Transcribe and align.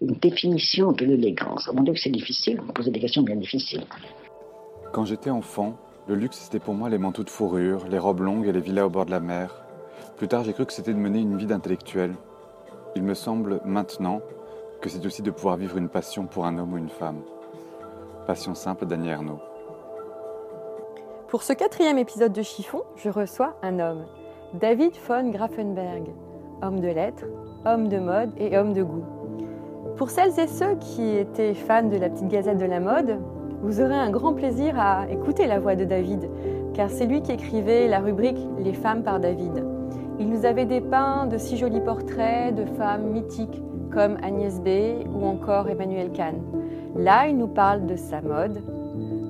Une 0.00 0.14
définition 0.14 0.92
de 0.92 1.04
l'élégance. 1.04 1.68
Mon 1.72 1.82
Dieu, 1.82 1.94
c'est 1.96 2.10
difficile. 2.10 2.60
Vous 2.60 2.72
posez 2.72 2.92
des 2.92 3.00
questions 3.00 3.22
bien 3.22 3.34
difficiles. 3.34 3.84
Quand 4.92 5.04
j'étais 5.04 5.30
enfant, 5.30 5.76
le 6.06 6.14
luxe 6.14 6.38
c'était 6.38 6.60
pour 6.60 6.74
moi 6.74 6.88
les 6.88 6.98
manteaux 6.98 7.24
de 7.24 7.30
fourrure, 7.30 7.86
les 7.90 7.98
robes 7.98 8.20
longues 8.20 8.46
et 8.46 8.52
les 8.52 8.60
villas 8.60 8.86
au 8.86 8.90
bord 8.90 9.06
de 9.06 9.10
la 9.10 9.20
mer. 9.20 9.62
Plus 10.16 10.28
tard, 10.28 10.44
j'ai 10.44 10.52
cru 10.52 10.64
que 10.66 10.72
c'était 10.72 10.94
de 10.94 10.98
mener 10.98 11.20
une 11.20 11.36
vie 11.36 11.46
d'intellectuel. 11.46 12.14
Il 12.94 13.02
me 13.02 13.14
semble 13.14 13.60
maintenant 13.64 14.20
que 14.80 14.88
c'est 14.88 15.04
aussi 15.04 15.22
de 15.22 15.32
pouvoir 15.32 15.56
vivre 15.56 15.76
une 15.76 15.88
passion 15.88 16.26
pour 16.26 16.46
un 16.46 16.56
homme 16.58 16.74
ou 16.74 16.78
une 16.78 16.88
femme. 16.88 17.22
Passion 18.26 18.54
simple 18.54 18.86
d'Annie 18.86 19.08
Ernaux. 19.08 19.40
Pour 21.28 21.42
ce 21.42 21.52
quatrième 21.52 21.98
épisode 21.98 22.32
de 22.32 22.42
Chiffon, 22.42 22.82
je 22.96 23.10
reçois 23.10 23.58
un 23.62 23.80
homme, 23.80 24.06
David 24.54 24.92
von 25.06 25.30
Grafenberg, 25.30 26.04
homme 26.62 26.80
de 26.80 26.88
lettres, 26.88 27.26
homme 27.66 27.88
de 27.88 27.98
mode 27.98 28.30
et 28.38 28.56
homme 28.56 28.72
de 28.72 28.82
goût. 28.82 29.17
Pour 29.98 30.10
celles 30.10 30.38
et 30.38 30.46
ceux 30.46 30.76
qui 30.76 31.16
étaient 31.16 31.54
fans 31.54 31.82
de 31.82 31.96
la 31.96 32.08
petite 32.08 32.28
gazette 32.28 32.58
de 32.58 32.64
la 32.64 32.78
mode, 32.78 33.18
vous 33.62 33.80
aurez 33.80 33.96
un 33.96 34.10
grand 34.10 34.32
plaisir 34.32 34.78
à 34.78 35.10
écouter 35.10 35.48
la 35.48 35.58
voix 35.58 35.74
de 35.74 35.84
David, 35.84 36.30
car 36.72 36.88
c'est 36.88 37.04
lui 37.04 37.20
qui 37.20 37.32
écrivait 37.32 37.88
la 37.88 37.98
rubrique 37.98 38.38
Les 38.60 38.74
femmes 38.74 39.02
par 39.02 39.18
David. 39.18 39.64
Il 40.20 40.28
nous 40.30 40.46
avait 40.46 40.66
dépeint 40.66 41.26
de 41.26 41.36
si 41.36 41.56
jolis 41.56 41.80
portraits 41.80 42.54
de 42.54 42.64
femmes 42.76 43.10
mythiques 43.10 43.60
comme 43.90 44.18
Agnès 44.22 44.60
B 44.60 45.04
ou 45.12 45.26
encore 45.26 45.68
Emmanuel 45.68 46.12
Kahn. 46.12 46.36
Là, 46.94 47.26
il 47.26 47.36
nous 47.36 47.48
parle 47.48 47.84
de 47.86 47.96
sa 47.96 48.20
mode, 48.20 48.62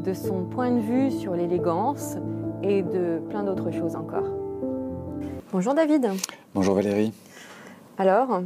de 0.04 0.12
son 0.12 0.44
point 0.44 0.70
de 0.70 0.80
vue 0.80 1.10
sur 1.10 1.32
l'élégance 1.32 2.18
et 2.62 2.82
de 2.82 3.20
plein 3.30 3.42
d'autres 3.42 3.70
choses 3.70 3.96
encore. 3.96 4.28
Bonjour 5.50 5.72
David. 5.72 6.10
Bonjour 6.54 6.74
Valérie. 6.74 7.14
Alors, 7.96 8.42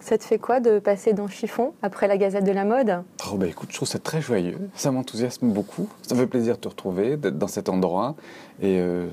ça 0.00 0.16
te 0.18 0.24
fait 0.24 0.38
quoi 0.38 0.60
de 0.60 0.78
passer 0.78 1.12
dans 1.12 1.28
Chiffon 1.28 1.72
après 1.82 2.08
la 2.08 2.16
Gazette 2.16 2.44
de 2.44 2.52
la 2.52 2.64
mode? 2.64 3.02
Oh 3.30 3.36
bah 3.36 3.46
écoute, 3.46 3.68
je 3.70 3.76
trouve 3.76 3.88
ça 3.88 3.98
très 3.98 4.20
joyeux, 4.20 4.58
ça 4.74 4.90
m'enthousiasme 4.90 5.48
beaucoup, 5.48 5.88
ça 6.02 6.14
me 6.14 6.20
fait 6.20 6.26
plaisir 6.26 6.54
de 6.56 6.60
te 6.60 6.68
retrouver, 6.68 7.16
d'être 7.16 7.38
dans 7.38 7.48
cet 7.48 7.68
endroit. 7.68 8.14
Et 8.60 8.78
euh, 8.80 9.06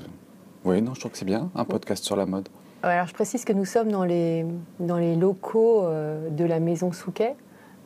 oui, 0.64 0.80
non, 0.82 0.94
je 0.94 1.00
trouve 1.00 1.12
que 1.12 1.18
c'est 1.18 1.24
bien, 1.24 1.50
un 1.54 1.64
podcast 1.64 2.04
sur 2.04 2.16
la 2.16 2.26
mode. 2.26 2.48
alors 2.82 3.06
je 3.06 3.14
précise 3.14 3.44
que 3.44 3.52
nous 3.52 3.64
sommes 3.64 3.90
dans 3.90 4.04
les, 4.04 4.46
dans 4.80 4.98
les 4.98 5.16
locaux 5.16 5.82
euh, 5.84 6.28
de 6.30 6.44
la 6.44 6.60
maison 6.60 6.92
Souquet, 6.92 7.34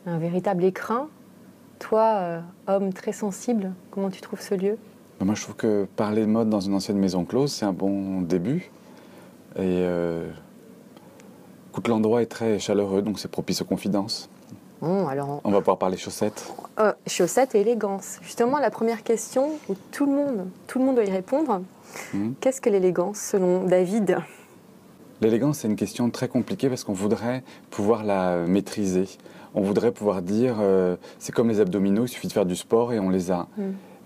un 0.05 0.17
véritable 0.17 0.63
écrin. 0.63 1.07
Toi, 1.79 2.03
euh, 2.03 2.39
homme 2.67 2.93
très 2.93 3.11
sensible, 3.11 3.71
comment 3.89 4.09
tu 4.11 4.21
trouves 4.21 4.41
ce 4.41 4.53
lieu? 4.53 4.77
Bah, 5.19 5.25
Moi 5.25 5.35
je 5.35 5.41
trouve 5.41 5.55
que 5.55 5.87
parler 5.95 6.21
de 6.21 6.27
mode 6.27 6.49
dans 6.49 6.59
une 6.61 6.75
ancienne 6.75 6.97
maison 6.97 7.25
close, 7.25 7.51
c'est 7.51 7.65
un 7.65 7.73
bon 7.73 8.21
début. 8.21 8.71
Et 9.57 9.83
écoute, 11.71 11.87
l'endroit 11.87 12.21
est 12.21 12.25
très 12.27 12.59
chaleureux, 12.59 13.01
donc 13.01 13.19
c'est 13.19 13.29
propice 13.31 13.61
aux 13.61 13.65
confidences. 13.65 14.29
Bon, 14.81 15.07
alors, 15.07 15.41
On 15.43 15.51
va 15.51 15.59
pouvoir 15.59 15.77
parler 15.77 15.95
chaussettes. 15.97 16.51
euh, 16.79 16.91
chaussettes 17.05 17.53
et 17.55 17.61
élégance. 17.61 18.17
Justement, 18.23 18.57
la 18.57 18.71
première 18.71 19.03
question 19.03 19.51
où 19.69 19.75
tout 19.91 20.05
le 20.05 20.11
monde, 20.11 20.47
tout 20.67 20.79
le 20.79 20.85
monde 20.85 20.95
doit 20.95 21.05
y 21.05 21.11
répondre. 21.11 21.61
Mhm. 22.13 22.33
Qu'est-ce 22.39 22.61
que 22.61 22.69
l'élégance 22.69 23.19
selon 23.19 23.63
David? 23.65 24.17
L'élégance, 25.21 25.59
c'est 25.59 25.67
une 25.67 25.75
question 25.75 26.09
très 26.09 26.27
compliquée 26.27 26.67
parce 26.67 26.83
qu'on 26.83 26.93
voudrait 26.93 27.43
pouvoir 27.69 28.03
la 28.03 28.37
maîtriser. 28.47 29.07
On 29.53 29.61
voudrait 29.61 29.91
pouvoir 29.91 30.23
dire, 30.23 30.55
euh, 30.59 30.95
c'est 31.19 31.31
comme 31.31 31.49
les 31.49 31.59
abdominaux, 31.59 32.05
il 32.05 32.07
suffit 32.07 32.27
de 32.27 32.33
faire 32.33 32.45
du 32.47 32.55
sport 32.55 32.91
et 32.91 32.99
on 32.99 33.09
les 33.11 33.29
a. 33.29 33.47
Mm. 33.57 33.61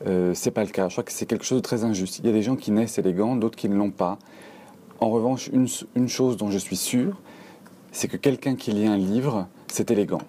Euh, 0.08 0.34
c'est 0.34 0.52
pas 0.52 0.64
le 0.66 0.72
cas. 0.72 0.90
Je 0.90 0.96
crois 0.96 1.04
que 1.06 1.14
c'est 1.14 1.26
quelque 1.26 1.46
chose 1.46 1.60
de 1.60 1.64
très 1.64 1.86
injuste. 1.86 2.20
Il 2.20 2.26
y 2.26 2.30
a 2.30 2.34
des 2.34 2.42
gens 2.42 2.58
qui 2.58 2.72
naissent 2.72 2.98
élégants, 2.98 3.38
d'autres 3.38 3.56
qui 3.56 3.70
ne 3.70 3.76
l'ont 3.78 3.92
pas. 3.92 4.18
En 5.00 5.10
revanche, 5.10 5.48
une, 5.54 5.68
une 5.96 6.10
chose 6.10 6.36
dont 6.36 6.52
je 6.52 6.58
suis 6.58 6.76
sûr, 6.76 7.16
c'est 7.96 8.10
que 8.10 8.18
quelqu'un 8.18 8.58
qui 8.58 8.72
lit 8.72 8.88
un 8.88 8.98
livre, 8.98 9.48
c'est 9.68 9.90
élégant. 9.90 10.22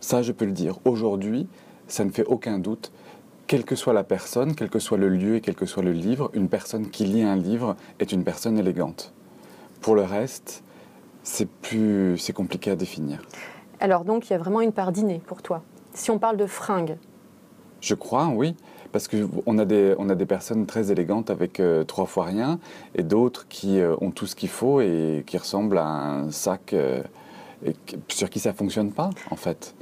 Ça, 0.00 0.20
je 0.20 0.30
peux 0.30 0.44
le 0.44 0.52
dire. 0.52 0.78
Aujourd'hui, 0.84 1.48
ça 1.88 2.04
ne 2.04 2.10
fait 2.10 2.26
aucun 2.26 2.58
doute. 2.58 2.92
Quelle 3.46 3.64
que 3.64 3.76
soit 3.76 3.94
la 3.94 4.04
personne, 4.04 4.54
quel 4.54 4.68
que 4.68 4.78
soit 4.78 4.98
le 4.98 5.08
lieu 5.08 5.36
et 5.36 5.40
quel 5.40 5.54
que 5.54 5.64
soit 5.64 5.82
le 5.82 5.92
livre, 5.92 6.30
une 6.34 6.50
personne 6.50 6.90
qui 6.90 7.06
lit 7.06 7.22
un 7.22 7.36
livre 7.36 7.76
est 7.98 8.12
une 8.12 8.24
personne 8.24 8.58
élégante. 8.58 9.14
Pour 9.80 9.94
le 9.94 10.02
reste, 10.02 10.62
c'est 11.22 11.48
plus, 11.48 12.18
c'est 12.18 12.34
compliqué 12.34 12.70
à 12.70 12.76
définir. 12.76 13.22
Alors 13.80 14.04
donc, 14.04 14.28
il 14.28 14.34
y 14.34 14.36
a 14.36 14.38
vraiment 14.38 14.60
une 14.60 14.72
part 14.72 14.92
d'inné 14.92 15.22
pour 15.26 15.40
toi. 15.40 15.62
Si 15.94 16.10
on 16.10 16.18
parle 16.18 16.36
de 16.36 16.46
fringues, 16.46 16.98
Je 17.80 17.94
crois, 17.94 18.26
oui, 18.26 18.54
parce 18.94 19.08
qu'on 19.08 19.58
a 19.58 19.64
des, 19.64 19.96
on 19.98 20.08
a 20.08 20.14
des 20.14 20.24
personnes 20.24 20.66
très 20.66 20.92
élégantes 20.92 21.28
avec 21.28 21.58
euh, 21.58 21.82
trois 21.82 22.06
fois 22.06 22.26
rien, 22.26 22.60
et 22.94 23.02
d'autres 23.02 23.48
qui 23.48 23.80
euh, 23.80 23.96
ont 24.00 24.12
tout 24.12 24.26
ce 24.26 24.36
qu'il 24.36 24.48
faut 24.48 24.80
et 24.80 25.24
qui 25.26 25.36
ressemblent 25.36 25.78
à 25.78 25.84
un 25.84 26.30
sac 26.30 26.72
euh, 26.72 27.02
et 27.66 27.74
sur 28.06 28.30
qui 28.30 28.38
ça 28.38 28.52
fonctionne 28.52 28.92
pas, 28.92 29.10
en 29.32 29.36
fait. 29.36 29.74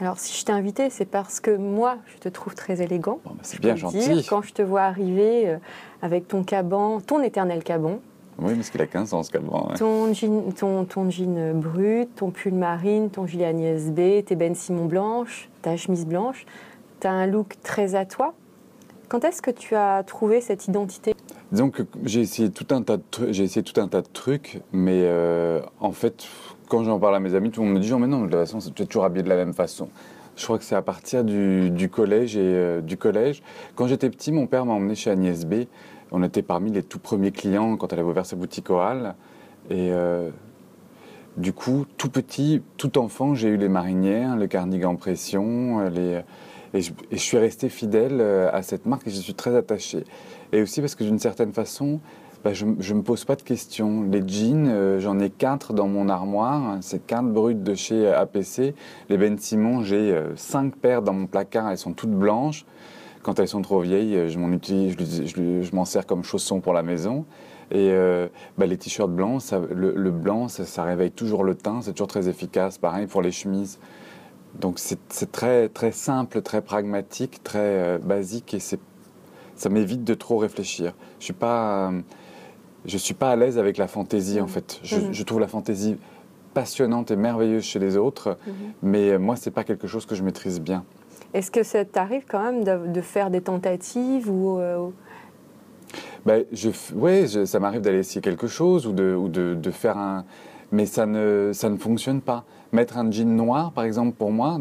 alors 0.00 0.18
si 0.18 0.36
je 0.36 0.44
t'ai 0.44 0.50
invité, 0.50 0.90
c'est 0.90 1.04
parce 1.04 1.38
que 1.38 1.56
moi, 1.56 1.98
je 2.06 2.18
te 2.18 2.28
trouve 2.28 2.56
très 2.56 2.82
élégant. 2.82 3.20
Bon, 3.24 3.34
bah, 3.34 3.40
c'est 3.42 3.60
bien 3.60 3.76
gentil. 3.76 3.98
dire. 3.98 4.24
Quand 4.28 4.42
je 4.42 4.52
te 4.52 4.62
vois 4.62 4.82
arriver 4.82 5.56
avec 6.02 6.26
ton 6.26 6.42
caban, 6.42 7.00
ton 7.00 7.22
éternel 7.22 7.62
caban, 7.62 8.00
Oui, 8.40 8.56
parce 8.56 8.70
qu'il 8.70 8.82
a 8.82 8.88
15 8.88 9.14
ans, 9.14 9.22
ce 9.22 9.30
ouais. 9.30 9.76
ton 9.78 10.12
jean, 10.12 10.50
ton, 10.50 10.84
ton 10.86 11.08
jean 11.08 11.54
brut, 11.54 12.08
ton 12.16 12.32
pull 12.32 12.54
marine, 12.54 13.10
ton 13.10 13.28
gilet 13.28 13.44
Agnès 13.44 13.92
B, 13.92 14.24
tes 14.24 14.34
Ben 14.34 14.56
Simon 14.56 14.86
blanches, 14.86 15.48
ta 15.62 15.76
chemise 15.76 16.04
blanche, 16.04 16.46
tu 17.00 17.06
as 17.06 17.12
un 17.12 17.28
look 17.28 17.54
très 17.62 17.94
à 17.94 18.04
toi. 18.04 18.34
Quand 19.08 19.24
est-ce 19.24 19.40
que 19.40 19.52
tu 19.52 19.76
as 19.76 20.02
trouvé 20.02 20.40
cette 20.40 20.66
identité? 20.66 21.14
Disons 21.52 21.70
j'ai 22.04 22.20
essayé 22.20 22.50
tout 22.50 22.66
un 22.74 22.82
tas 22.82 22.96
de 22.96 23.04
trucs, 23.08 23.32
j'ai 23.32 23.44
essayé 23.44 23.62
tout 23.62 23.80
un 23.80 23.86
tas 23.86 24.02
de 24.02 24.08
trucs, 24.12 24.60
mais 24.72 25.02
euh, 25.04 25.60
en 25.78 25.92
fait, 25.92 26.26
quand 26.68 26.82
j'en 26.82 26.98
parle 26.98 27.14
à 27.14 27.20
mes 27.20 27.36
amis, 27.36 27.52
tout 27.52 27.60
le 27.60 27.68
monde 27.68 27.76
me 27.76 27.80
dit, 27.80 27.92
oh, 27.92 27.98
mais 27.98 28.08
non, 28.08 28.22
de 28.22 28.24
toute 28.24 28.34
façon, 28.34 28.58
tu 28.58 28.82
es 28.82 28.86
toujours 28.86 29.04
habillé 29.04 29.22
de 29.22 29.28
la 29.28 29.36
même 29.36 29.54
façon. 29.54 29.88
Je 30.34 30.44
crois 30.44 30.58
que 30.58 30.64
c'est 30.64 30.74
à 30.74 30.82
partir 30.82 31.22
du, 31.22 31.88
collège 31.88 32.36
et 32.36 32.40
euh, 32.42 32.80
du 32.80 32.96
collège. 32.96 33.42
Quand 33.76 33.86
j'étais 33.86 34.10
petit, 34.10 34.32
mon 34.32 34.48
père 34.48 34.66
m'a 34.66 34.72
emmené 34.72 34.96
chez 34.96 35.10
Agnès 35.10 35.46
B. 35.46 35.66
On 36.10 36.22
était 36.24 36.42
parmi 36.42 36.72
les 36.72 36.82
tout 36.82 36.98
premiers 36.98 37.30
clients 37.30 37.76
quand 37.76 37.92
elle 37.92 38.00
avait 38.00 38.08
ouvert 38.08 38.26
sa 38.26 38.34
boutique 38.34 38.70
Hall. 38.70 39.14
Et 39.70 39.92
euh, 39.92 40.30
du 41.36 41.52
coup, 41.52 41.86
tout 41.96 42.10
petit, 42.10 42.60
tout 42.76 42.98
enfant, 42.98 43.34
j'ai 43.34 43.48
eu 43.48 43.56
les 43.56 43.68
marinières, 43.68 44.36
le 44.36 44.46
cardigan 44.48 44.96
pression, 44.96 45.88
les, 45.88 46.22
et, 46.76 46.82
je, 46.82 47.16
suis 47.16 47.38
resté 47.38 47.68
fidèle 47.68 48.18
euh, 48.20 48.50
à 48.52 48.62
cette 48.62 48.86
marque 48.86 49.06
et 49.06 49.10
je 49.10 49.16
suis 49.16 49.34
très 49.34 49.54
attaché. 49.56 50.04
Et 50.52 50.62
aussi 50.62 50.80
parce 50.80 50.94
que 50.94 51.04
d'une 51.04 51.18
certaine 51.18 51.52
façon, 51.52 52.00
bah, 52.44 52.52
je 52.52 52.64
ne 52.64 52.98
me 52.98 53.02
pose 53.02 53.24
pas 53.24 53.36
de 53.36 53.42
questions. 53.42 54.02
Les 54.02 54.26
jeans, 54.26 54.68
euh, 54.68 55.00
j'en 55.00 55.18
ai 55.18 55.30
quatre 55.30 55.72
dans 55.72 55.88
mon 55.88 56.08
armoire. 56.08 56.78
C'est 56.80 57.04
quatre 57.04 57.28
brutes 57.28 57.62
de 57.62 57.74
chez 57.74 58.08
APC. 58.08 58.74
Les 59.08 59.16
Ben 59.16 59.36
Simon, 59.38 59.82
j'ai 59.82 60.12
euh, 60.12 60.36
cinq 60.36 60.76
paires 60.76 61.02
dans 61.02 61.12
mon 61.12 61.26
placard. 61.26 61.70
Elles 61.70 61.78
sont 61.78 61.92
toutes 61.92 62.10
blanches. 62.10 62.64
Quand 63.26 63.40
elles 63.40 63.48
sont 63.48 63.62
trop 63.62 63.80
vieilles, 63.80 64.16
euh, 64.16 64.28
je 64.28 65.74
m'en 65.74 65.84
sers 65.84 66.06
comme 66.06 66.22
chaussons 66.22 66.60
pour 66.60 66.72
la 66.72 66.84
maison. 66.84 67.24
Et 67.72 67.90
euh, 67.90 68.28
bah, 68.56 68.66
les 68.66 68.76
t-shirts 68.76 69.10
blancs, 69.10 69.42
le, 69.74 70.10
blanc, 70.12 70.46
ça 70.46 70.84
réveille 70.84 71.10
toujours 71.10 71.42
le 71.42 71.56
teint. 71.56 71.80
C'est 71.82 71.90
toujours 71.90 72.06
très 72.06 72.28
efficace. 72.28 72.78
Pareil 72.78 73.08
pour 73.08 73.22
les 73.22 73.32
chemises. 73.32 73.80
Donc 74.60 74.78
c'est 74.78 75.30
très, 75.32 75.68
très 75.68 75.92
simple, 75.92 76.40
très 76.42 76.62
pragmatique, 76.62 77.42
très 77.44 77.58
euh, 77.58 77.98
basique 77.98 78.54
et 78.54 78.58
ça 78.60 79.68
m'évite 79.68 80.04
de 80.04 80.14
trop 80.14 80.38
réfléchir. 80.38 80.94
Je 81.18 81.24
suis 81.24 81.32
pas, 81.32 81.90
euh, 81.90 82.00
je 82.86 82.96
suis 82.96 83.14
pas 83.14 83.30
à 83.32 83.36
l'aise 83.36 83.58
avec 83.58 83.76
la 83.76 83.86
fantaisie 83.88 84.40
en 84.40 84.46
fait. 84.46 84.80
Je, 84.82 84.96
Mhm. 84.96 85.12
je 85.12 85.22
trouve 85.24 85.40
la 85.40 85.48
fantaisie 85.48 85.96
passionnante 86.54 87.10
et 87.10 87.16
merveilleuse 87.16 87.64
chez 87.64 87.78
les 87.78 87.96
autres, 87.98 88.38
mais 88.82 89.10
euh, 89.10 89.18
moi 89.18 89.36
c'est 89.36 89.50
pas 89.50 89.64
quelque 89.64 89.86
chose 89.86 90.06
que 90.06 90.14
je 90.14 90.22
maîtrise 90.22 90.60
bien. 90.60 90.84
Est-ce 91.34 91.50
que 91.50 91.62
ça 91.62 91.84
t'arrive 91.84 92.24
quand 92.26 92.42
même 92.42 92.64
de, 92.64 92.86
de 92.92 93.00
faire 93.02 93.30
des 93.30 93.42
tentatives 93.42 94.30
ou 94.30 94.58
euh, 94.58 94.88
Ben, 96.24 96.44
je, 96.52 96.70
ouais, 96.94 97.26
je- 97.26 97.44
ça 97.44 97.60
m'arrive 97.60 97.82
d'aller 97.82 97.98
essayer 97.98 98.20
quelque 98.22 98.46
chose 98.46 98.86
ou 98.86 98.92
de, 98.92 99.14
ou 99.14 99.28
de, 99.28 99.54
de 99.54 99.70
faire 99.70 99.98
un, 99.98 100.24
mais 100.72 100.86
ça 100.86 101.06
ne, 101.06 101.50
ça 101.52 101.68
ne 101.68 101.76
fonctionne 101.76 102.20
pas. 102.20 102.44
Mettre 102.72 102.98
un 102.98 103.10
jean 103.10 103.28
noir, 103.36 103.72
par 103.72 103.84
exemple, 103.84 104.12
pour 104.16 104.30
moi, 104.32 104.58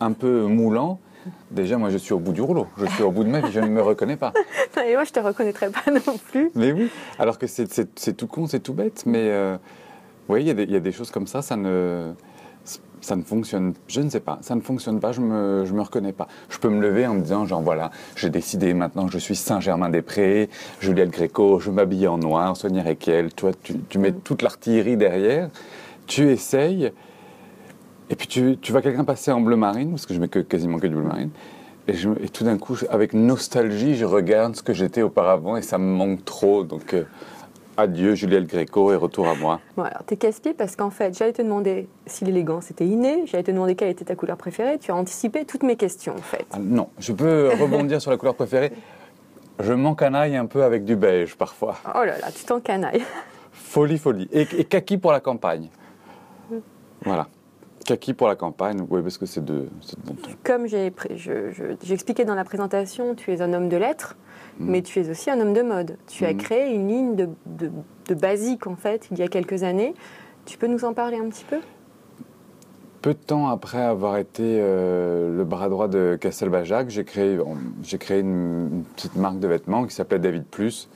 un 0.00 0.12
peu 0.12 0.44
moulant. 0.46 0.98
Déjà, 1.50 1.76
moi, 1.76 1.90
je 1.90 1.98
suis 1.98 2.12
au 2.14 2.18
bout 2.18 2.32
du 2.32 2.40
rouleau. 2.40 2.66
Je 2.78 2.86
suis 2.86 3.02
au 3.02 3.10
bout 3.10 3.24
de 3.24 3.28
ma 3.28 3.40
vie. 3.40 3.52
Je 3.52 3.60
ne 3.60 3.66
me 3.68 3.82
reconnais 3.82 4.16
pas. 4.16 4.32
Et 4.86 4.94
moi, 4.94 5.04
je 5.04 5.12
te 5.12 5.20
reconnaîtrais 5.20 5.70
pas 5.70 5.90
non 5.90 6.16
plus. 6.30 6.50
Mais 6.54 6.72
oui, 6.72 6.88
alors 7.18 7.38
que 7.38 7.46
c'est- 7.46 8.16
tout 8.16 8.26
con, 8.26 8.46
c'est 8.46 8.60
tout 8.60 8.72
bête, 8.72 9.02
mais, 9.06 9.28
euh, 9.30 9.56
Oui, 10.28 10.44
y, 10.44 10.50
il 10.50 10.70
y 10.70 10.76
a 10.76 10.80
des 10.80 10.92
choses 10.92 11.10
comme 11.10 11.26
ça, 11.26 11.40
ça 11.42 11.56
ne, 11.56 12.12
ça 13.00 13.16
ne 13.16 13.22
fonctionne, 13.22 13.74
je 13.86 14.00
ne 14.00 14.10
sais 14.10 14.20
pas, 14.20 14.38
ça 14.42 14.54
ne 14.54 14.60
fonctionne 14.60 15.00
pas, 15.00 15.12
je 15.12 15.20
me, 15.20 15.64
je 15.64 15.72
me 15.72 15.80
reconnais 15.80 16.12
pas. 16.12 16.28
Je 16.48 16.58
peux 16.58 16.68
me 16.68 16.80
lever 16.80 17.06
en 17.06 17.14
me 17.14 17.20
disant, 17.20 17.46
genre 17.46 17.62
voilà, 17.62 17.90
j'ai 18.16 18.30
décidé 18.30 18.74
maintenant, 18.74 19.08
je 19.08 19.18
suis 19.18 19.36
Saint-Germain-des-Prés, 19.36 20.48
Juliette 20.80 21.10
Gréco, 21.10 21.58
je 21.60 21.70
m'habille 21.70 22.06
en 22.06 22.18
noir, 22.18 22.56
Sonia 22.56 22.82
Requiel, 22.82 23.32
toi, 23.32 23.50
tu, 23.62 23.78
tu 23.88 23.98
mets 23.98 24.12
toute 24.12 24.42
l'artillerie 24.42 24.96
derrière, 24.96 25.48
tu 26.06 26.30
essayes, 26.30 26.92
et 28.10 28.16
puis 28.16 28.26
tu, 28.26 28.56
tu 28.60 28.72
vois 28.72 28.82
quelqu'un 28.82 29.04
passer 29.04 29.30
en 29.32 29.40
bleu 29.40 29.56
marine, 29.56 29.90
parce 29.90 30.06
que 30.06 30.14
je 30.14 30.20
mets 30.20 30.28
quasiment 30.28 30.78
que 30.78 30.86
du 30.86 30.94
bleu 30.94 31.04
marine, 31.04 31.30
et, 31.88 32.28
tout 32.28 32.44
d'un 32.44 32.58
coup, 32.58 32.76
avec 32.90 33.14
nostalgie, 33.14 33.96
je 33.96 34.04
regarde 34.04 34.54
ce 34.56 34.62
que 34.62 34.74
j'étais 34.74 35.02
auparavant, 35.02 35.56
et 35.56 35.62
ça 35.62 35.78
me 35.78 35.86
manque 35.86 36.24
trop, 36.24 36.62
donc 36.62 36.92
euh, 36.92 37.04
adieu 37.78 38.14
Juliette 38.14 38.46
Gréco, 38.46 38.92
et 38.92 38.96
retour 38.96 39.28
à 39.28 39.34
moi. 39.34 39.60
Bon, 39.76 39.84
alors, 39.84 40.02
t'es 40.04 40.16
casse-pied 40.16 40.52
parce 40.52 40.76
qu'en 40.76 40.90
fait, 40.90 41.16
j'allais 41.16 41.32
te 41.32 41.40
demander 41.42 41.88
si 42.06 42.24
l'élégance 42.24 42.70
était 42.70 42.84
innée, 42.86 43.22
j'allais 43.26 43.44
te 43.44 43.50
demander 43.52 43.76
quelle 43.76 43.88
était 43.88 44.04
ta 44.04 44.16
couleur 44.16 44.36
préférée. 44.36 44.78
Tu 44.78 44.90
as 44.90 44.96
anticipé 44.96 45.44
toutes 45.44 45.62
mes 45.62 45.76
questions, 45.76 46.14
en 46.14 46.22
fait. 46.22 46.44
Ah, 46.50 46.58
non, 46.60 46.88
je 46.98 47.12
peux 47.12 47.50
rebondir 47.60 48.02
sur 48.02 48.10
la 48.10 48.16
couleur 48.16 48.34
préférée. 48.34 48.72
Je 49.60 49.72
m'encanaille 49.72 50.36
un 50.36 50.46
peu 50.46 50.62
avec 50.64 50.84
du 50.84 50.96
beige 50.96 51.36
parfois. 51.36 51.76
Oh 51.94 52.04
là 52.04 52.18
là, 52.18 52.30
tu 52.34 52.44
t'en 52.44 52.60
canailles. 52.60 53.02
Folie, 53.52 53.98
folie. 53.98 54.28
Et, 54.32 54.42
et 54.56 54.64
kaki 54.64 54.98
pour 54.98 55.12
la 55.12 55.20
campagne. 55.20 55.68
Voilà. 57.04 57.28
Kaki 57.84 58.12
pour 58.12 58.28
la 58.28 58.36
campagne, 58.36 58.84
oui, 58.90 59.02
parce 59.02 59.16
que 59.18 59.24
c'est 59.26 59.44
de, 59.44 59.68
bon. 60.04 60.14
Comme 60.44 60.66
j'ai 60.66 60.90
pré- 60.90 61.16
je- 61.16 61.50
je- 61.52 62.24
dans 62.24 62.34
la 62.34 62.44
présentation, 62.44 63.14
tu 63.14 63.32
es 63.32 63.40
un 63.40 63.52
homme 63.52 63.68
de 63.68 63.76
lettres. 63.76 64.16
Mais 64.58 64.82
tu 64.82 64.98
es 65.00 65.08
aussi 65.10 65.30
un 65.30 65.40
homme 65.40 65.52
de 65.54 65.62
mode. 65.62 65.96
Tu 66.06 66.24
as 66.24 66.32
Mm. 66.32 66.36
créé 66.36 66.74
une 66.74 66.88
ligne 66.88 67.16
de, 67.16 67.28
de, 67.46 67.70
de 68.08 68.14
basique, 68.14 68.66
en 68.66 68.76
fait, 68.76 69.08
il 69.10 69.18
y 69.18 69.22
a 69.22 69.28
quelques 69.28 69.62
années. 69.62 69.94
Tu 70.46 70.58
peux 70.58 70.66
nous 70.66 70.84
en 70.84 70.94
parler 70.94 71.16
un 71.18 71.28
petit 71.28 71.44
peu? 71.44 71.58
Peu 73.02 73.14
de 73.14 73.18
temps 73.18 73.46
après 73.48 73.80
avoir 73.82 74.16
été 74.16 74.42
euh, 74.60 75.36
le 75.36 75.44
bras 75.44 75.68
droit 75.68 75.86
de 75.88 76.18
Castelbajac, 76.20 76.90
j'ai 76.90 77.04
créé, 77.04 77.38
j'ai 77.82 77.98
créé 77.98 78.20
une, 78.20 78.68
une 78.72 78.84
petite 78.96 79.14
marque 79.14 79.38
de 79.38 79.46
vêtements 79.46 79.86
qui 79.86 79.94
s'appelait 79.94 80.18
David 80.18 80.44
Plus. 80.44 80.88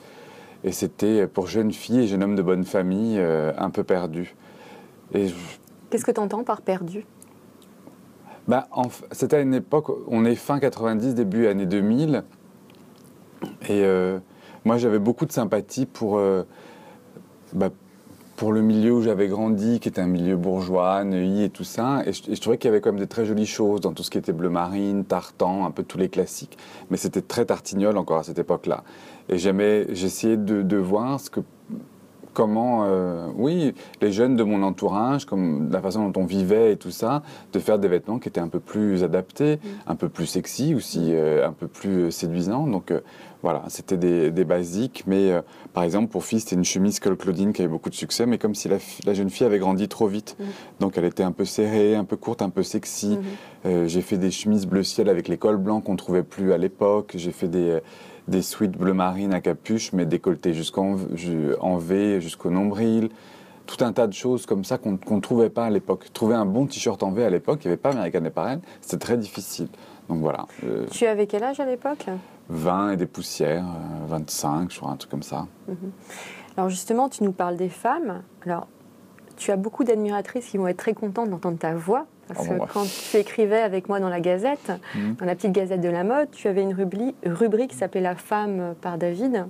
Et 0.65 0.71
c'était 0.71 1.27
pour 1.27 1.47
jeunes 1.47 1.71
filles 1.71 1.99
et 2.01 2.07
jeunes 2.07 2.23
hommes 2.23 2.35
de 2.35 2.41
bonne 2.41 2.63
famille 2.65 3.17
euh, 3.19 3.51
un 3.57 3.69
peu 3.69 3.83
perdus. 3.83 4.35
Et 5.13 5.27
je- 5.27 5.35
Qu'est-ce 5.89 6.05
que 6.05 6.11
tu 6.11 6.19
entends 6.19 6.43
par 6.43 6.61
perdu? 6.61 7.05
Bah, 8.47 8.67
en 8.71 8.83
c'était 9.11 9.37
à 9.37 9.41
une 9.41 9.53
époque, 9.53 9.87
on 10.07 10.25
est 10.25 10.35
fin 10.35 10.59
90, 10.59 11.15
début 11.15 11.47
années 11.47 11.65
2000. 11.65 12.23
Et 13.63 13.83
euh, 13.83 14.19
moi, 14.65 14.77
j'avais 14.77 14.99
beaucoup 14.99 15.25
de 15.25 15.31
sympathie 15.31 15.85
pour, 15.85 16.17
euh, 16.17 16.43
bah, 17.53 17.69
pour 18.35 18.51
le 18.51 18.61
milieu 18.61 18.93
où 18.93 19.01
j'avais 19.01 19.27
grandi, 19.27 19.79
qui 19.79 19.89
était 19.89 20.01
un 20.01 20.07
milieu 20.07 20.35
bourgeois, 20.35 21.03
Neuilly 21.03 21.43
et 21.43 21.49
tout 21.49 21.63
ça. 21.63 22.03
Et 22.05 22.13
je, 22.13 22.31
et 22.31 22.35
je 22.35 22.41
trouvais 22.41 22.57
qu'il 22.57 22.69
y 22.69 22.71
avait 22.71 22.81
quand 22.81 22.91
même 22.91 22.99
des 22.99 23.07
très 23.07 23.25
jolies 23.25 23.45
choses 23.45 23.81
dans 23.81 23.93
tout 23.93 24.03
ce 24.03 24.09
qui 24.09 24.17
était 24.17 24.33
bleu 24.33 24.49
marine, 24.49 25.05
tartan, 25.05 25.65
un 25.65 25.71
peu 25.71 25.83
tous 25.83 25.97
les 25.97 26.09
classiques. 26.09 26.57
Mais 26.89 26.97
c'était 26.97 27.21
très 27.21 27.45
tartignol 27.45 27.97
encore 27.97 28.19
à 28.19 28.23
cette 28.23 28.39
époque-là. 28.39 28.83
Et 29.29 29.37
j'essayais 29.37 30.37
de, 30.37 30.61
de 30.61 30.77
voir 30.77 31.19
ce 31.19 31.29
que 31.29 31.41
comment, 32.33 32.83
euh, 32.85 33.27
oui, 33.35 33.73
les 34.01 34.11
jeunes 34.11 34.35
de 34.35 34.43
mon 34.43 34.63
entourage, 34.63 35.25
comme 35.25 35.69
la 35.71 35.81
façon 35.81 36.09
dont 36.09 36.21
on 36.21 36.25
vivait 36.25 36.73
et 36.73 36.77
tout 36.77 36.91
ça, 36.91 37.21
de 37.53 37.59
faire 37.59 37.79
des 37.79 37.87
vêtements 37.87 38.19
qui 38.19 38.27
étaient 38.27 38.41
un 38.41 38.47
peu 38.47 38.59
plus 38.59 39.03
adaptés, 39.03 39.59
un 39.87 39.95
peu 39.95 40.09
plus 40.09 40.25
sexy 40.25 40.75
aussi, 40.75 41.11
euh, 41.13 41.47
un 41.47 41.53
peu 41.53 41.67
plus 41.67 42.11
séduisants. 42.11 42.67
Donc 42.67 42.91
euh, 42.91 43.01
voilà, 43.43 43.63
c'était 43.67 43.97
des, 43.97 44.31
des 44.31 44.45
basiques. 44.45 45.03
Mais 45.05 45.31
euh, 45.31 45.41
par 45.73 45.83
exemple, 45.83 46.07
pour 46.09 46.23
fille, 46.25 46.39
c'était 46.39 46.55
une 46.55 46.63
chemise 46.63 46.99
Col 46.99 47.15
Claudine 47.17 47.53
qui 47.53 47.61
avait 47.61 47.69
beaucoup 47.69 47.89
de 47.91 47.95
succès, 47.95 48.25
mais 48.25 48.37
comme 48.39 48.55
si 48.55 48.69
la, 48.69 49.13
jeune 49.13 49.29
fille 49.29 49.45
avait 49.45 49.59
grandi 49.59 49.87
trop 49.87 50.07
vite. 50.07 50.35
Mhm. 50.39 50.45
Donc 50.79 50.97
elle 50.97 51.05
était 51.05 51.23
un 51.23 51.31
peu 51.33 51.45
serrée, 51.45 51.95
un 51.95 52.05
peu 52.05 52.15
courte, 52.17 52.41
un 52.41 52.49
peu 52.49 52.63
sexy. 52.63 53.17
Mhm. 53.17 53.23
Euh, 53.65 53.87
j'ai 53.87 54.01
fait 54.01 54.17
des 54.17 54.31
chemises 54.31 54.65
bleu 54.65 54.81
ciel 54.83 55.09
avec 55.09 55.27
les 55.27 55.37
cols 55.37 55.57
blancs 55.57 55.83
qu'on 55.83 55.95
trouvait 55.95 56.23
plus 56.23 56.53
à 56.53 56.57
l'époque. 56.57 57.13
J'ai 57.15 57.31
fait 57.31 57.47
des, 57.49 57.79
des 58.27 58.41
suites 58.41 58.71
bleu 58.77 58.93
marine 58.93 59.33
à 59.33 59.41
capuche, 59.41 59.93
mais 59.93 60.05
décolletées 60.05 60.53
jusqu'en 60.53 60.97
ju- 61.13 61.53
en 61.59 61.77
V, 61.77 62.21
jusqu'au 62.21 62.49
nombril. 62.49 63.09
Tout 63.65 63.83
un 63.85 63.93
tas 63.93 64.07
de 64.07 64.13
choses 64.13 64.45
comme 64.45 64.65
ça 64.65 64.77
qu'on 64.77 64.97
qu'on 64.97 65.15
ne 65.15 65.21
trouvait 65.21 65.49
pas 65.49 65.65
à 65.65 65.69
l'époque. 65.69 66.07
Trouver 66.13 66.35
un 66.35 66.45
bon 66.45 66.65
t-shirt 66.65 67.01
en 67.01 67.11
V 67.11 67.23
à 67.23 67.29
l'époque, 67.29 67.59
il 67.63 67.67
n'y 67.67 67.71
avait 67.73 67.81
pas 67.81 67.91
American 67.91 68.25
Apparel, 68.25 68.59
c'était 68.81 68.97
très 68.97 69.17
difficile. 69.17 69.67
Donc 70.09 70.19
voilà, 70.19 70.45
euh, 70.65 70.85
Tu 70.91 71.05
avais 71.05 71.27
quel 71.27 71.43
âge 71.43 71.59
à 71.59 71.65
l'époque? 71.65 72.05
20 72.49 72.91
et 72.91 72.97
des 72.97 73.05
poussières, 73.05 73.63
euh, 73.65 74.05
25, 74.07 74.71
je 74.71 74.79
crois, 74.79 74.91
un 74.91 74.95
truc 74.97 75.09
comme 75.11 75.23
ça. 75.23 75.47
Alors 76.57 76.69
justement, 76.69 77.09
tu 77.09 77.23
nous 77.23 77.31
parles 77.31 77.55
des 77.55 77.69
femmes. 77.69 78.21
Alors, 78.45 78.67
tu 79.37 79.51
as 79.51 79.55
beaucoup 79.55 79.83
d'admiratrices 79.83 80.47
qui 80.49 80.57
vont 80.57 80.67
être 80.67 80.77
très 80.77 80.93
contentes 80.93 81.29
d'entendre 81.29 81.57
ta 81.57 81.73
voix. 81.73 82.05
Parce 82.27 82.45
Ah 82.47 82.53
que 82.53 82.59
ouais. 82.59 82.67
quand 82.73 82.85
tu 83.11 83.17
écrivais 83.17 83.61
avec 83.61 83.89
moi 83.89 83.99
dans 83.99 84.07
la 84.09 84.21
Gazette, 84.21 84.71
Mhm. 84.95 85.15
dans 85.15 85.25
la 85.25 85.35
petite 85.35 85.51
Gazette 85.51 85.81
de 85.81 85.89
la 85.89 86.03
mode, 86.03 86.31
tu 86.31 86.47
avais 86.47 86.61
une 86.61 86.73
rubrique 86.73 87.71
qui 87.71 87.77
s'appelait 87.77 88.01
La 88.01 88.15
femme 88.15 88.75
par 88.81 88.97
David. 88.97 89.45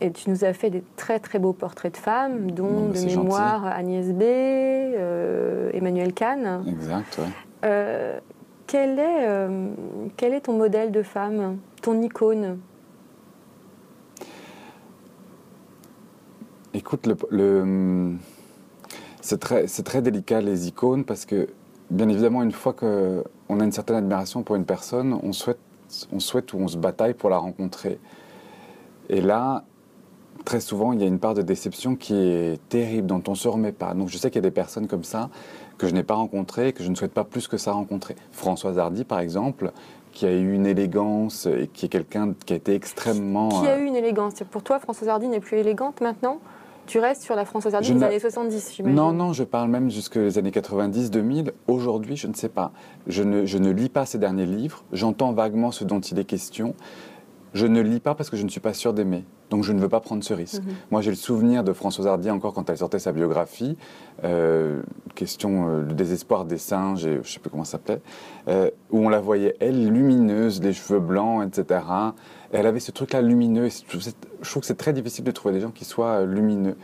Et 0.00 0.10
tu 0.10 0.28
nous 0.30 0.44
as 0.44 0.52
fait 0.54 0.70
des 0.70 0.82
très 0.96 1.20
très 1.20 1.38
beaux 1.38 1.52
portraits 1.52 1.92
de 1.92 1.98
femmes, 1.98 2.50
dont 2.50 2.66
Bon, 2.68 2.88
bah, 2.88 3.00
de 3.00 3.06
mémoire 3.06 3.66
Agnès 3.66 4.06
B, 4.12 4.22
euh, 4.22 5.70
Emmanuel 5.72 6.12
Kahn. 6.14 6.64
Exact, 6.66 7.18
ouais. 7.18 7.24
Euh, 7.64 8.18
quel, 8.68 8.98
est, 9.00 9.26
euh, 9.26 9.70
quel 10.16 10.34
est 10.34 10.42
ton 10.42 10.52
modèle 10.52 10.92
de 10.92 11.02
femme, 11.02 11.58
ton 11.82 12.00
icône? 12.00 12.58
Écoute, 16.74 17.06
le, 17.08 17.16
le- 17.30 18.16
c'est 19.20 19.38
très, 19.40 20.02
délicat 20.02 20.40
les 20.40 20.68
icônes 20.68 21.04
parce 21.04 21.24
que, 21.24 21.48
bien 21.90 22.08
évidemment, 22.08 22.42
une 22.42 22.52
fois 22.52 22.74
qu'on 22.74 23.24
a 23.60 23.64
une 23.64 23.72
certaine 23.72 23.96
admiration 23.96 24.42
pour 24.42 24.54
une 24.54 24.64
personne, 24.64 25.18
on 25.22 25.32
souhaite, 25.32 25.58
on 26.12 26.20
souhaite 26.20 26.52
ou 26.52 26.58
on 26.58 26.68
se 26.68 26.76
bataille 26.76 27.14
pour 27.14 27.30
la 27.30 27.38
rencontrer. 27.38 27.98
Et 29.08 29.22
là, 29.22 29.64
très 30.44 30.60
souvent, 30.60 30.92
il 30.92 31.00
y 31.00 31.04
a 31.04 31.06
une 31.06 31.18
part 31.18 31.34
de 31.34 31.42
déception 31.42 31.96
qui 31.96 32.14
est 32.14 32.60
terrible, 32.68 33.06
dont 33.06 33.22
on 33.26 33.32
ne 33.32 33.36
se 33.36 33.48
remet 33.48 33.72
pas. 33.72 33.94
Donc 33.94 34.08
je 34.08 34.18
sais 34.18 34.30
qu'il 34.30 34.36
y 34.42 34.46
a 34.46 34.48
des 34.48 34.54
personnes 34.54 34.86
comme 34.86 35.04
ça 35.04 35.30
que 35.78 35.86
je 35.86 35.94
n'ai 35.94 36.02
pas 36.02 36.14
rencontrées, 36.14 36.72
que 36.72 36.82
je 36.82 36.90
ne 36.90 36.94
souhaite 36.94 37.14
pas 37.14 37.24
plus 37.24 37.48
que 37.48 37.56
ça 37.56 37.72
rencontrer. 37.72 38.16
Françoise 38.32 38.78
Hardy, 38.78 39.04
par 39.04 39.20
exemple, 39.20 39.72
qui 40.12 40.26
a 40.26 40.32
eu 40.32 40.52
une 40.52 40.66
élégance 40.66 41.46
et 41.46 41.68
qui 41.72 41.86
est 41.86 41.88
quelqu'un 41.88 42.34
qui 42.44 42.52
a 42.52 42.56
été 42.56 42.74
extrêmement... 42.74 43.48
Qui 43.48 43.68
a 43.68 43.76
euh, 43.76 43.80
eu 43.80 43.84
une 43.86 43.96
élégance 43.96 44.34
Pour 44.50 44.62
toi, 44.62 44.78
Françoise 44.80 45.08
Hardy 45.08 45.28
n'est 45.28 45.40
plus 45.40 45.58
élégante 45.58 46.00
maintenant? 46.00 46.40
Tu 46.86 46.98
restes 47.00 47.22
sur 47.22 47.36
la 47.36 47.44
Françoise 47.44 47.74
Hardy 47.74 47.92
des 47.92 48.02
années 48.02 48.18
70, 48.18 48.72
j'imagine 48.74 48.96
Non, 48.96 49.12
non, 49.12 49.34
je 49.34 49.44
parle 49.44 49.68
même 49.68 49.90
jusque 49.90 50.16
les 50.16 50.38
années 50.38 50.50
90, 50.50 51.10
2000. 51.10 51.52
Aujourd'hui, 51.66 52.16
je 52.16 52.26
ne 52.26 52.32
sais 52.32 52.48
pas. 52.48 52.72
Je 53.06 53.22
ne, 53.22 53.44
je 53.44 53.58
ne 53.58 53.70
lis 53.70 53.90
pas 53.90 54.06
ses 54.06 54.16
derniers 54.16 54.46
livres. 54.46 54.84
J'entends 54.92 55.32
vaguement 55.32 55.70
ce 55.70 55.84
dont 55.84 56.00
il 56.00 56.18
est 56.18 56.24
question. 56.24 56.74
Je 57.54 57.66
ne 57.66 57.80
lis 57.80 58.00
pas 58.00 58.14
parce 58.14 58.30
que 58.30 58.36
je 58.36 58.42
ne 58.44 58.48
suis 58.48 58.60
pas 58.60 58.74
sûr 58.74 58.92
d'aimer. 58.92 59.24
Donc 59.50 59.64
je 59.64 59.72
ne 59.72 59.80
veux 59.80 59.88
pas 59.88 60.00
prendre 60.00 60.22
ce 60.22 60.34
risque. 60.34 60.62
Mhm. 60.62 60.74
Moi, 60.90 61.00
j'ai 61.00 61.10
le 61.10 61.16
souvenir 61.16 61.64
de 61.64 61.72
Françoise 61.72 62.06
Hardy 62.06 62.30
encore 62.30 62.52
quand 62.52 62.68
elle 62.68 62.76
sortait 62.76 62.98
sa 62.98 63.12
biographie. 63.12 63.76
euh, 64.24 64.82
question 65.14 65.68
euh, 65.68 65.82
Le 65.82 65.94
désespoir 65.94 66.44
des 66.44 66.58
singes, 66.58 67.06
et 67.06 67.14
je 67.14 67.18
ne 67.18 67.22
sais 67.22 67.38
plus 67.38 67.50
comment 67.50 67.64
ça 67.64 67.72
s'appelait. 67.72 68.00
euh, 68.48 68.70
où 68.90 68.98
on 69.06 69.08
la 69.08 69.20
voyait, 69.20 69.56
elle, 69.60 69.88
lumineuse, 69.90 70.62
les 70.62 70.72
cheveux 70.72 71.00
blancs, 71.00 71.46
etc. 71.46 71.80
Elle 72.52 72.66
avait 72.66 72.80
ce 72.80 72.90
truc-là 72.92 73.22
lumineux. 73.22 73.66
Et 73.66 73.70
je 73.70 74.50
trouve 74.50 74.60
que 74.60 74.66
c'est 74.66 74.76
très 74.78 74.92
difficile 74.92 75.24
de 75.24 75.30
trouver 75.30 75.54
des 75.54 75.60
gens 75.60 75.70
qui 75.70 75.84
soient 75.84 76.20
euh, 76.20 76.26
lumineux. 76.26 76.76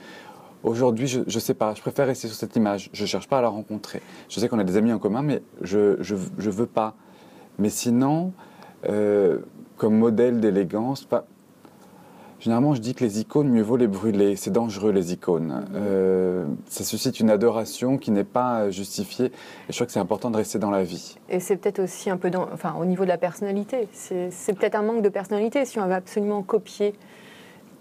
Aujourd'hui, 0.63 1.07
je 1.07 1.21
ne 1.21 1.41
sais 1.41 1.53
pas, 1.53 1.75
je 1.75 1.83
préfère 1.83 2.07
rester 2.07 2.27
sur 2.27 2.37
cette 2.37 2.57
image. 2.57 2.89
Je 2.95 3.03
ne 3.03 3.07
cherche 3.07 3.29
pas 3.29 3.39
à 3.39 3.43
la 3.43 3.49
rencontrer. 3.49 4.01
Je 4.31 4.41
sais 4.41 4.49
qu'on 4.49 4.59
a 4.59 4.65
des 4.65 4.79
amis 4.79 4.93
en 4.95 4.99
commun, 4.99 5.21
mais 5.21 5.43
je 5.61 5.97
je 6.01 6.51
veux 6.51 6.67
pas. 6.67 6.95
Mais 7.59 7.69
sinon, 7.69 8.33
comme 9.77 9.97
modèle 9.97 10.41
d'élégance, 10.41 11.05
pas- 11.05 11.25
généralement 12.41 12.75
je 12.75 12.81
dis 12.81 12.95
que 12.95 13.03
les 13.05 13.21
icônes, 13.21 13.49
mieux 13.49 13.63
vaut 13.63 13.77
les 13.77 13.87
brûler. 13.87 14.37
C'est 14.37 14.51
dangereux 14.51 14.93
les 14.93 15.13
icônes. 15.13 15.65
Euh, 15.75 16.45
ça 16.69 16.85
suscite 16.85 17.21
une 17.21 17.31
adoration 17.31 17.97
qui 17.99 18.11
n'est 18.11 18.25
pas 18.25 18.71
justifiée. 18.71 19.27
Et 19.27 19.33
je 19.71 19.75
crois 19.75 19.87
que 19.87 19.93
c'est 19.93 20.01
important 20.01 20.31
de 20.31 20.37
rester 20.37 20.59
dans 20.59 20.71
la 20.71 20.85
vie. 20.85 21.17
Et 21.31 21.41
c'est 21.41 21.57
peut-être 21.57 21.81
aussi 21.81 22.11
un 22.11 22.17
peu 22.19 22.31
dans, 22.31 22.47
enfin, 22.53 22.75
au 22.79 22.85
niveau 22.85 23.05
de 23.05 23.09
la 23.09 23.19
personnalité. 23.19 23.89
C'est 23.93 24.31
c'est 24.31 24.53
peut-être 24.53 24.75
un 24.75 24.83
manque 24.83 25.03
de 25.03 25.09
personnalité 25.09 25.65
si 25.65 25.79
on 25.79 25.87
veut 25.87 25.95
absolument 25.95 26.43
copier 26.43 26.95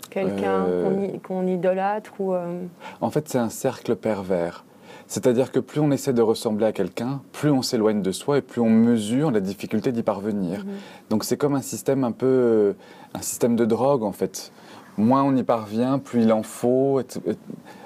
quelqu'un 0.10 0.66
Euh. 0.68 1.18
qu'on 1.24 1.46
idolâtre 1.48 2.14
ou. 2.20 2.34
euh, 2.34 2.64
En 3.02 3.10
fait, 3.10 3.28
c'est 3.28 3.40
un 3.40 3.50
cercle 3.50 3.96
pervers. 3.96 4.64
C'est-à-dire 5.08 5.52
que 5.52 5.60
plus 5.60 5.80
on 5.80 5.92
essaie 5.92 6.14
de 6.14 6.22
ressembler 6.22 6.66
à 6.66 6.72
quelqu'un, 6.72 7.22
plus 7.32 7.52
on 7.52 7.62
s'éloigne 7.62 8.02
de 8.02 8.12
soi 8.12 8.38
et 8.40 8.42
plus 8.42 8.62
on 8.62 8.70
mesure 8.70 9.32
la 9.32 9.40
difficulté 9.40 9.92
d'y 9.92 10.04
parvenir. 10.04 10.60
Mhm. 10.66 10.72
Donc 11.10 11.24
c'est 11.24 11.38
comme 11.38 11.56
un 11.56 11.62
système 11.62 12.04
un 12.04 12.12
peu, 12.12 12.26
euh, 12.26 12.74
un 13.14 13.22
système 13.22 13.56
de 13.56 13.66
drogue 13.66 14.04
en 14.04 14.12
fait. 14.12 14.52
Moins 14.98 15.24
on 15.24 15.36
y 15.36 15.44
parvient, 15.44 16.00
plus 16.00 16.22
il 16.24 16.32
en 16.32 16.44
faut. 16.44 17.02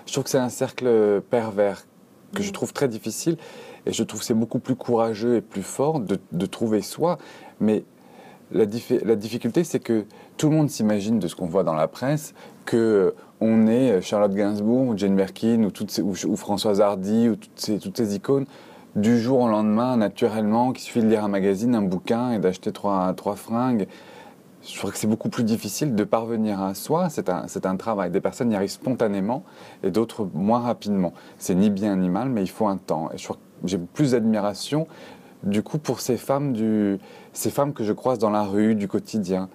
Je 0.06 0.12
trouve 0.12 0.24
que 0.24 0.30
c'est 0.30 0.38
un 0.38 0.50
cercle 0.50 1.22
pervers 1.30 1.86
que 2.34 2.42
je 2.44 2.48
Mhm. 2.50 2.54
trouve 2.54 2.74
très 2.74 2.88
difficile 2.88 3.38
et 3.86 3.94
je 3.94 4.04
trouve 4.04 4.20
que 4.22 4.26
c'est 4.26 4.34
beaucoup 4.34 4.60
plus 4.60 4.76
courageux 4.76 5.36
et 5.36 5.42
plus 5.42 5.64
fort 5.64 6.00
de, 6.00 6.20
de 6.32 6.46
trouver 6.46 6.82
soi. 6.82 7.18
Mais 7.60 7.84
la, 8.52 8.66
diffi- 8.66 9.04
la 9.06 9.16
difficulté, 9.16 9.64
c'est 9.64 9.80
que 9.80 10.06
tout 10.38 10.50
le 10.50 10.56
monde 10.56 10.70
s'imagine 10.70 11.20
de 11.20 11.28
ce 11.28 11.36
qu'on 11.36 11.48
voit 11.48 11.64
dans 11.64 11.74
la 11.74 11.88
presse 11.88 12.34
que 12.66 13.14
on 13.42 13.68
est 13.68 13.92
euh, 13.92 14.02
Charlotte 14.02 14.34
Gainsbourg 14.34 14.88
ou 14.88 14.98
Jane 14.98 15.16
Birkin 15.16 15.64
ou, 15.64 15.72
ou 16.28 16.36
Françoise 16.36 16.82
Hardy 16.82 17.30
ou 17.30 17.36
toutes 17.36 17.60
ces, 17.60 17.80
toutes 17.80 17.98
ces 17.98 18.16
icônes 18.16 18.46
du 18.98 19.20
jour 19.20 19.42
au 19.42 19.48
lendemain, 19.48 19.96
naturellement, 19.96 20.74
qu'il 20.74 20.84
suffit 20.84 21.02
de 21.02 21.08
lire 21.08 21.24
un 21.24 21.28
magazine, 21.28 21.76
un 21.76 21.84
bouquin 21.84 22.32
et 22.32 22.40
d'acheter 22.40 22.72
trois, 22.72 23.14
trois 23.14 23.36
fringues. 23.36 23.88
Je 24.64 24.78
crois 24.78 24.92
que 24.92 24.98
c'est 24.98 25.08
beaucoup 25.08 25.30
plus 25.30 25.44
difficile 25.44 25.94
de 25.96 26.04
parvenir 26.04 26.62
à 26.62 26.74
soi. 26.74 27.10
C'est 27.10 27.30
un, 27.30 27.48
c'est 27.48 27.68
un 27.68 27.78
travail. 27.78 28.10
Des 28.10 28.20
personnes 28.20 28.52
y 28.52 28.56
arrivent 28.56 28.72
spontanément 28.72 29.44
et 29.84 29.92
d'autres 29.92 30.28
moins 30.34 30.60
rapidement. 30.60 31.14
C'est 31.38 31.54
ni 31.54 31.70
bien 31.70 31.96
ni 31.96 32.10
mal, 32.10 32.30
mais 32.30 32.42
il 32.42 32.50
faut 32.50 32.68
un 32.68 32.78
temps. 32.78 33.10
Et 33.14 33.18
je 33.18 33.24
crois 33.24 33.38
que 33.38 33.68
j'ai 33.68 33.78
plus 33.78 34.12
d'admiration, 34.12 34.88
du 35.44 35.62
coup, 35.62 35.78
pour 35.78 36.02
ces 36.02 36.18
femmes, 36.18 36.54
du, 36.54 36.98
ces 37.34 37.52
femmes 37.52 37.74
que 37.74 37.84
je 37.84 37.94
croise 37.94 38.18
dans 38.18 38.32
la 38.32 38.44
rue, 38.44 38.74
du 38.74 38.88
quotidien. 38.88 39.48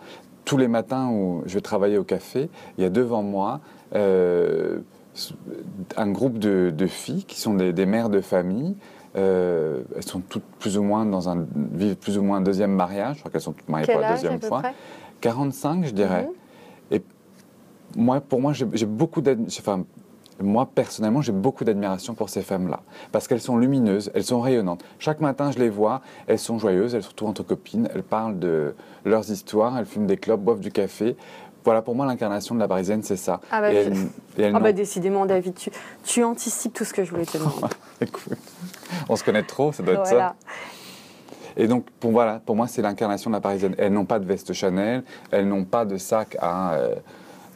Tous 0.44 0.56
les 0.56 0.68
matins 0.68 1.08
où 1.10 1.42
je 1.46 1.54
vais 1.54 1.60
travailler 1.60 1.98
au 1.98 2.04
café, 2.04 2.48
il 2.76 2.82
y 2.82 2.86
a 2.86 2.90
devant 2.90 3.22
moi 3.22 3.60
euh, 3.94 4.80
un 5.96 6.10
groupe 6.10 6.38
de, 6.38 6.72
de 6.76 6.86
filles 6.86 7.24
qui 7.24 7.40
sont 7.40 7.54
des, 7.54 7.72
des 7.72 7.86
mères 7.86 8.08
de 8.08 8.20
famille. 8.20 8.76
Euh, 9.14 9.82
elles 9.94 10.04
sont 10.04 10.20
toutes 10.20 10.44
plus 10.58 10.78
ou 10.78 10.82
moins 10.82 11.04
dans 11.04 11.28
un 11.28 11.44
vivent 11.74 11.96
plus 11.96 12.16
ou 12.16 12.22
moins 12.22 12.38
un 12.38 12.42
deuxième 12.42 12.72
mariage. 12.72 13.16
Je 13.16 13.20
crois 13.20 13.30
qu'elles 13.30 13.42
sont 13.42 13.52
toutes 13.52 13.68
mariées 13.68 13.86
Quel 13.86 13.96
pour 13.96 14.02
la 14.02 14.14
deuxième 14.14 14.40
fois. 14.40 14.60
près? 14.60 14.74
45, 15.20 15.84
je 15.84 15.90
dirais. 15.90 16.24
Mhm. 16.24 16.96
Et 16.96 17.02
moi, 17.96 18.20
pour 18.20 18.40
moi, 18.40 18.52
j'ai 18.52 18.86
beaucoup. 18.86 19.22
Enfin, 19.58 19.84
moi, 20.40 20.68
personnellement, 20.74 21.20
j'ai 21.22 21.32
beaucoup 21.32 21.64
d'admiration 21.64 22.14
pour 22.14 22.28
ces 22.28 22.42
femmes-là. 22.42 22.80
Parce 23.12 23.28
qu'elles 23.28 23.40
sont 23.40 23.56
lumineuses, 23.56 24.10
elles 24.14 24.24
sont 24.24 24.40
rayonnantes. 24.40 24.84
Chaque 24.98 25.20
matin, 25.20 25.50
je 25.52 25.58
les 25.58 25.68
vois, 25.70 26.00
elles 26.26 26.38
sont 26.38 26.58
joyeuses, 26.58 26.94
elles 26.94 27.02
se 27.02 27.08
retrouvent 27.08 27.30
entre 27.30 27.42
copines, 27.42 27.88
elles 27.94 28.02
parlent 28.02 28.38
de 28.38 28.74
leurs 29.04 29.30
histoires, 29.30 29.76
elles 29.78 29.86
fument 29.86 30.06
des 30.06 30.16
clopes, 30.16 30.40
boivent 30.40 30.60
du 30.60 30.72
café. 30.72 31.16
Voilà, 31.64 31.80
pour 31.82 31.94
moi, 31.94 32.06
l'incarnation 32.06 32.54
de 32.54 32.60
la 32.60 32.66
parisienne, 32.66 33.02
c'est 33.02 33.16
ça. 33.16 33.40
Ah 33.50 33.60
bah, 33.60 33.72
et 33.72 33.86
Ah 34.52 34.58
bah 34.58 34.72
décidément, 34.72 35.26
David, 35.26 35.54
tu, 35.54 35.70
tu 36.02 36.24
anticipes 36.24 36.72
tout 36.72 36.84
ce 36.84 36.92
que 36.92 37.04
je 37.04 37.10
voulais 37.10 37.26
te 37.26 37.38
demander. 37.38 37.56
Écoute, 38.00 38.36
on 39.08 39.14
se 39.14 39.22
connaît 39.22 39.44
trop, 39.44 39.70
ça 39.70 39.82
doit 39.84 39.94
être 39.94 40.06
ça. 40.06 40.14
voilà. 40.14 40.34
Et 41.56 41.68
donc, 41.68 41.84
pour, 42.00 42.10
voilà, 42.10 42.40
pour 42.44 42.56
moi, 42.56 42.66
c'est 42.66 42.82
l'incarnation 42.82 43.30
de 43.30 43.36
la 43.36 43.40
parisienne. 43.40 43.74
Elles 43.78 43.92
n'ont 43.92 44.06
pas 44.06 44.18
de 44.18 44.24
veste 44.24 44.52
Chanel, 44.52 45.04
elles 45.30 45.46
n'ont 45.46 45.64
pas 45.64 45.84
de 45.84 45.96
sac 45.98 46.36
à 46.40 46.72
euh, 46.74 46.94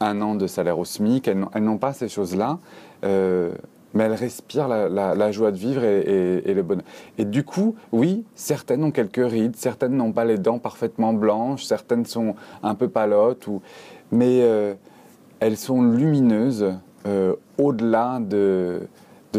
un 0.01 0.21
an 0.21 0.35
de 0.35 0.47
salaire 0.47 0.79
au 0.79 0.85
SMIC, 0.85 1.29
elles 1.29 1.47
n'ont- 1.63 1.79
pas 1.79 1.93
ces 1.93 2.09
choses-là, 2.09 2.59
euh, 3.05 3.53
mais 3.95 4.05
elles 4.05 4.15
respirent 4.15 4.69
la, 4.69 5.33
joie 5.33 5.53
de 5.53 5.57
vivre 5.57 5.85
et, 5.85 6.53
le 6.53 6.63
bonheur. 6.63 6.85
Et 7.19 7.25
du 7.25 7.45
coup, 7.45 7.77
oui, 7.93 8.25
certaines 8.35 8.85
ont 8.85 8.91
quelques 8.91 9.25
rides, 9.25 9.57
certaines 9.57 9.97
n'ont 9.97 10.13
pas 10.13 10.25
les 10.25 10.39
dents 10.39 10.59
parfaitement 10.59 11.13
blanches, 11.13 11.65
certaines 11.65 12.05
sont 12.07 12.35
un 12.63 12.75
peu 12.75 12.89
palotes, 12.89 13.49
mais 14.13 14.41
euh, 14.43 14.75
elles 15.41 15.57
sont 15.57 15.83
lumineuses 15.83 16.75
euh, 17.07 17.35
au-delà 17.59 18.19
de, 18.21 18.89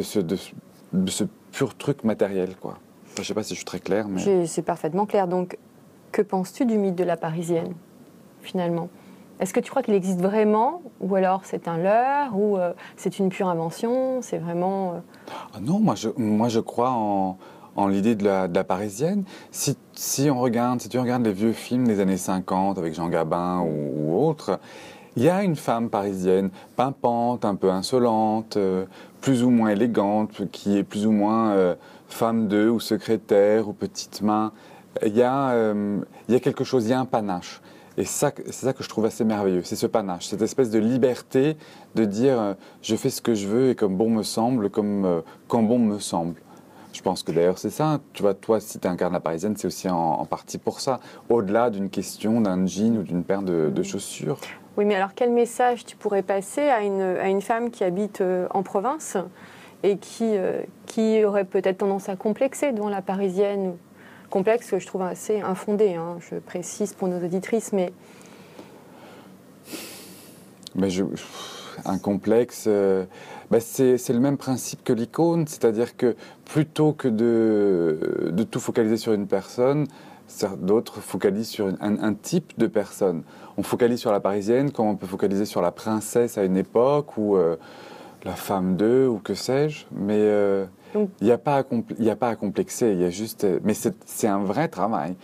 ce, 0.02 1.24
pur 1.52 1.76
truc 1.76 2.04
matériel, 2.04 2.56
quoi. 2.56 2.78
Je 3.18 3.24
sais 3.24 3.34
pas 3.34 3.44
si 3.44 3.54
je 3.54 3.60
suis 3.60 3.66
très 3.66 3.80
clair, 3.80 4.08
mais... 4.08 4.46
C'est 4.46 4.62
parfaitement 4.62 5.08
clair. 5.08 5.28
Donc, 5.28 5.58
que 6.12 6.22
penses-tu 6.22 6.66
du 6.66 6.78
mythe 6.78 6.96
de 6.96 7.04
la 7.04 7.18
parisienne, 7.18 7.74
finalement? 8.42 8.90
Est-ce 9.40 9.54
que 9.54 9.60
tu 9.60 9.70
crois 9.70 9.84
qu'il 9.84 9.94
existe 9.94 10.20
vraiment 10.20 10.82
Ou 11.00 11.16
alors 11.16 11.42
c'est 11.44 11.68
un 11.68 11.78
leurre 11.78 12.36
Ou 12.38 12.58
euh, 12.58 12.74
c'est 12.96 13.20
une 13.20 13.30
pure 13.30 13.48
invention 13.48 14.22
C'est 14.22 14.40
vraiment. 14.40 14.94
euh, 14.94 15.00
Ah 15.54 15.60
non, 15.62 15.80
moi 15.80 15.96
je, 15.96 16.10
moi 16.18 16.48
je 16.50 16.60
crois 16.60 16.90
en, 16.92 17.38
en 17.76 17.88
l'idée 17.88 18.16
de 18.16 18.24
la, 18.24 18.48
parisienne. 18.64 19.24
Si, 19.52 19.78
si 19.94 20.30
on 20.32 20.40
regarde, 20.40 20.82
si 20.82 20.90
tu 20.90 20.98
regardes 20.98 21.24
les 21.24 21.34
vieux 21.34 21.54
films 21.54 21.86
des 21.88 22.00
années 22.00 22.18
50 22.18 22.78
avec 22.80 22.96
Jean 22.96 23.10
Gabin 23.10 23.60
ou, 23.60 24.12
ou 24.12 24.26
autres, 24.28 24.60
il 25.16 25.24
y 25.24 25.30
a 25.30 25.44
une 25.44 25.56
femme 25.56 25.90
parisienne, 25.90 26.50
pimpante, 26.76 27.46
un 27.46 27.56
peu 27.56 27.70
insolente, 27.70 28.58
euh, 28.58 28.86
plus 29.22 29.44
ou 29.44 29.50
moins 29.52 29.70
élégante, 29.70 30.50
qui 30.52 30.78
est 30.78 30.84
plus 30.84 31.06
ou 31.06 31.12
moins 31.12 31.76
femme 32.08 32.48
d'eux 32.48 32.70
ou 32.70 32.80
secrétaire 32.80 33.68
ou 33.68 33.74
petite 33.74 34.22
main. 34.22 34.52
Il 35.06 35.16
y, 35.16 35.22
a, 35.24 35.54
il 35.74 36.34
y 36.34 36.36
a 36.36 36.40
quelque 36.40 36.64
chose, 36.64 36.86
il 36.86 36.92
y 36.92 36.94
a 36.94 37.00
un 37.00 37.06
panache. 37.06 37.62
Et 37.98 38.06
c'est 38.06 38.32
ça 38.52 38.74
que 38.74 38.84
je 38.84 38.90
trouve 38.90 39.06
assez 39.06 39.24
merveilleux, 39.24 39.64
c'est 39.64 39.76
ce 39.76 39.88
panache, 39.88 40.28
cette 40.28 40.44
espèce 40.44 40.70
de 40.70 40.78
liberté 40.78 41.58
de 41.96 42.06
dire 42.06 42.40
euh, 42.40 42.54
je 42.84 42.96
fais 42.96 43.10
ce 43.10 43.24
que 43.24 43.34
je 43.34 43.48
veux 43.48 43.70
et 43.72 43.76
comme 43.76 43.98
bon 43.98 44.12
me 44.12 44.22
semble, 44.22 44.70
comme 44.70 45.04
euh, 45.04 45.22
quand 45.48 45.64
bon 45.64 45.80
me 45.80 45.98
semble. 45.98 46.36
Je 46.94 47.02
pense 47.02 47.24
que 47.24 47.32
d'ailleurs 47.32 47.58
c'est 47.58 47.72
ça. 47.72 48.00
Tu 48.14 48.22
vois, 48.22 48.36
toi, 48.36 48.60
si 48.60 48.80
tu 48.80 48.88
incarnes 48.88 49.14
la 49.14 49.20
parisienne, 49.20 49.56
c'est 49.58 49.66
aussi 49.66 49.90
en, 49.90 50.26
partie 50.26 50.60
pour 50.60 50.80
ça. 50.80 51.00
Au-delà 51.30 51.72
d'une 51.72 51.90
question 51.90 52.40
d'un 52.40 52.68
jean 52.68 53.00
ou 53.00 53.04
d'une 53.04 53.24
paire 53.24 53.42
de, 53.42 53.84
chaussures. 53.84 54.40
Oui, 54.78 54.86
mais 54.86 54.96
alors 54.96 55.14
quel 55.16 55.32
message 55.32 55.84
tu 55.86 55.96
pourrais 55.96 56.22
passer 56.22 56.70
à 56.70 56.82
une, 56.82 57.02
à 57.02 57.30
une 57.30 57.42
femme 57.42 57.72
qui 57.72 57.84
habite 57.84 58.22
euh, 58.22 58.48
en 58.52 58.62
province 58.62 59.18
et 59.84 59.98
qui, 59.98 60.34
qui 60.88 61.24
aurait 61.24 61.46
peut-être 61.46 61.80
tendance 61.80 62.10
à 62.10 62.16
complexer 62.16 62.72
devant 62.72 62.90
la 62.90 63.04
parisienne 63.04 63.76
Complexe 64.30 64.70
que 64.70 64.80
je 64.80 64.86
trouve 64.86 65.04
assez 65.04 65.40
infondé, 65.42 65.96
hein, 65.96 66.18
je 66.20 66.36
précise 66.36 66.94
pour 66.94 67.08
nos 67.08 67.24
auditrices, 67.24 67.72
mais 67.72 67.94
un 71.86 71.98
complexe, 71.98 72.66
euh, 72.68 73.06
bah, 73.52 73.60
c'est 73.60 74.10
le 74.10 74.20
même 74.20 74.38
principe 74.38 74.84
que 74.84 74.94
l'icône, 74.94 75.48
c'est-à-dire 75.48 75.96
que 75.96 76.16
plutôt 76.46 76.94
que 76.94 77.08
de, 77.08 78.44
tout 78.44 78.60
focaliser 78.60 78.98
sur 78.98 79.14
une 79.14 79.28
personne, 79.28 79.88
d'autres 80.58 81.00
focalisent 81.00 81.50
sur 81.50 81.72
un, 81.80 82.14
type 82.14 82.54
de 82.58 82.68
personne. 82.68 83.24
On 83.58 83.64
focalise 83.64 84.00
sur 84.00 84.12
la 84.12 84.20
parisienne 84.20 84.72
comme 84.72 84.88
on 84.88 84.96
peut 84.96 85.08
focaliser 85.08 85.46
sur 85.46 85.62
la 85.62 85.72
princesse 85.72 86.38
à 86.38 86.44
une 86.44 86.58
époque 86.58 87.18
ou 87.18 87.38
euh, 87.38 87.56
la 88.26 88.36
femme 88.36 88.76
d'eux 88.76 89.08
ou 89.08 89.20
que 89.20 89.34
sais-je, 89.34 89.86
mais 89.92 90.18
euh, 90.18 90.66
il 90.96 91.10
n'y 91.22 91.32
a, 91.32 91.38
pas 91.38 91.58
à 91.58 92.36
complexer, 92.36 92.92
il 92.92 93.02
y 93.02 93.06
a 93.06 93.10
juste... 93.10 93.46
Mais 93.64 93.74
c'est 93.74 94.28
un 94.28 94.40
vrai 94.40 94.68
travail, 94.68 95.16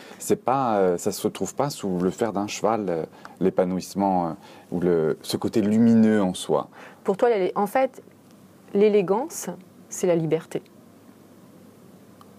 pas, 0.43 0.77
euh, 0.77 0.97
ça 0.97 1.09
ne 1.09 1.13
se 1.13 1.23
retrouve 1.23 1.55
pas 1.55 1.69
sous 1.69 1.99
le 1.99 2.09
fer 2.09 2.33
d'un 2.33 2.47
cheval, 2.47 2.85
euh, 2.89 3.05
l'épanouissement 3.39 4.27
euh, 4.27 4.31
ou 4.71 4.79
le, 4.79 5.17
ce 5.21 5.37
côté 5.37 5.61
lumineux 5.61 6.21
en 6.21 6.33
soi. 6.33 6.69
pour 7.03 7.17
toi, 7.17 7.29
en 7.55 7.67
fait, 7.67 8.01
l'élégance, 8.73 9.49
c'est 9.89 10.07
la 10.07 10.15
liberté. 10.15 10.61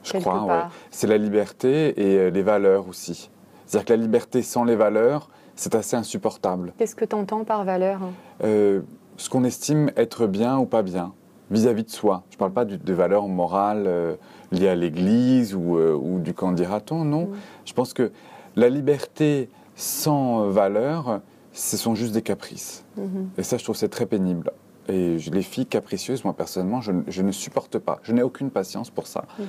Je 0.02 0.12
Quelque 0.12 0.24
crois, 0.24 0.44
ouais. 0.44 0.62
C'est 0.90 1.06
la 1.06 1.16
liberté 1.16 1.98
et 1.98 2.30
les 2.30 2.42
valeurs 2.42 2.88
aussi. 2.88 3.30
C'est-à-dire 3.64 3.86
que 3.86 3.92
la 3.94 4.02
liberté 4.02 4.42
sans 4.42 4.64
les 4.64 4.76
valeurs, 4.76 5.30
c'est 5.56 5.74
assez 5.74 5.96
insupportable. 5.96 6.74
Qu'est-ce 6.76 6.94
que 6.94 7.06
tu 7.06 7.16
entends 7.16 7.44
par 7.44 7.64
valeur 7.64 8.00
hein? 8.02 8.82
Ce 9.16 9.30
qu'on 9.30 9.44
estime 9.44 9.90
être 9.96 10.26
bien 10.26 10.58
ou 10.58 10.66
pas 10.66 10.82
bien 10.82 11.14
vis-à-vis 11.50 11.84
de 11.84 11.90
soi. 11.90 12.24
Je 12.30 12.36
ne 12.36 12.38
parle 12.38 12.52
pas 12.52 12.64
de 12.64 12.92
valeurs 12.92 13.28
morales 13.28 13.84
euh, 13.86 14.16
liées 14.52 14.68
à 14.68 14.74
l'Église 14.74 15.54
ou, 15.54 15.76
euh, 15.76 15.94
ou 15.94 16.18
du 16.18 16.34
qu'en 16.34 16.52
dira-t-on, 16.52 17.04
non. 17.04 17.26
Mm. 17.26 17.34
Je 17.66 17.72
pense 17.74 17.92
que 17.92 18.10
la 18.56 18.68
liberté 18.68 19.48
sans 19.76 20.48
valeur, 20.50 21.20
ce 21.52 21.76
sont 21.76 21.94
juste 21.94 22.12
des 22.12 22.22
caprices. 22.22 22.84
Mhm. 22.96 23.30
Et 23.38 23.42
ça, 23.42 23.58
je 23.58 23.64
trouve 23.64 23.76
c'est 23.76 23.88
très 23.88 24.06
pénible. 24.06 24.52
Et 24.88 25.16
les 25.18 25.42
filles 25.42 25.66
capricieuses, 25.66 26.24
moi 26.24 26.34
personnellement, 26.34 26.80
je, 26.80 26.92
ne- 26.92 27.02
je 27.08 27.22
ne 27.22 27.32
supporte 27.32 27.78
pas. 27.78 27.98
Je 28.02 28.12
n'ai 28.12 28.22
aucune 28.22 28.50
patience 28.50 28.90
pour 28.90 29.06
ça. 29.06 29.24
Mm. 29.38 29.42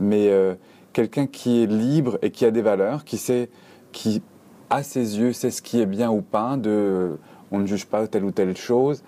Mais 0.00 0.28
euh, 0.30 0.54
quelqu'un 0.92 1.26
qui 1.26 1.62
est 1.62 1.66
libre 1.66 2.18
et 2.22 2.30
qui 2.30 2.44
a 2.44 2.50
des 2.50 2.62
valeurs, 2.62 3.04
qui 3.04 3.16
sait, 3.16 3.50
qui 3.92 4.22
à 4.70 4.82
ses 4.82 5.18
yeux 5.18 5.32
sait 5.32 5.50
ce 5.50 5.62
qui 5.62 5.80
est 5.80 5.86
bien 5.86 6.10
ou 6.10 6.22
pas, 6.22 6.56
de, 6.56 7.18
on 7.50 7.58
ne 7.58 7.66
juge 7.66 7.86
pas 7.86 8.06
telle 8.06 8.24
ou 8.24 8.30
telle 8.30 8.56
chose. 8.56 9.02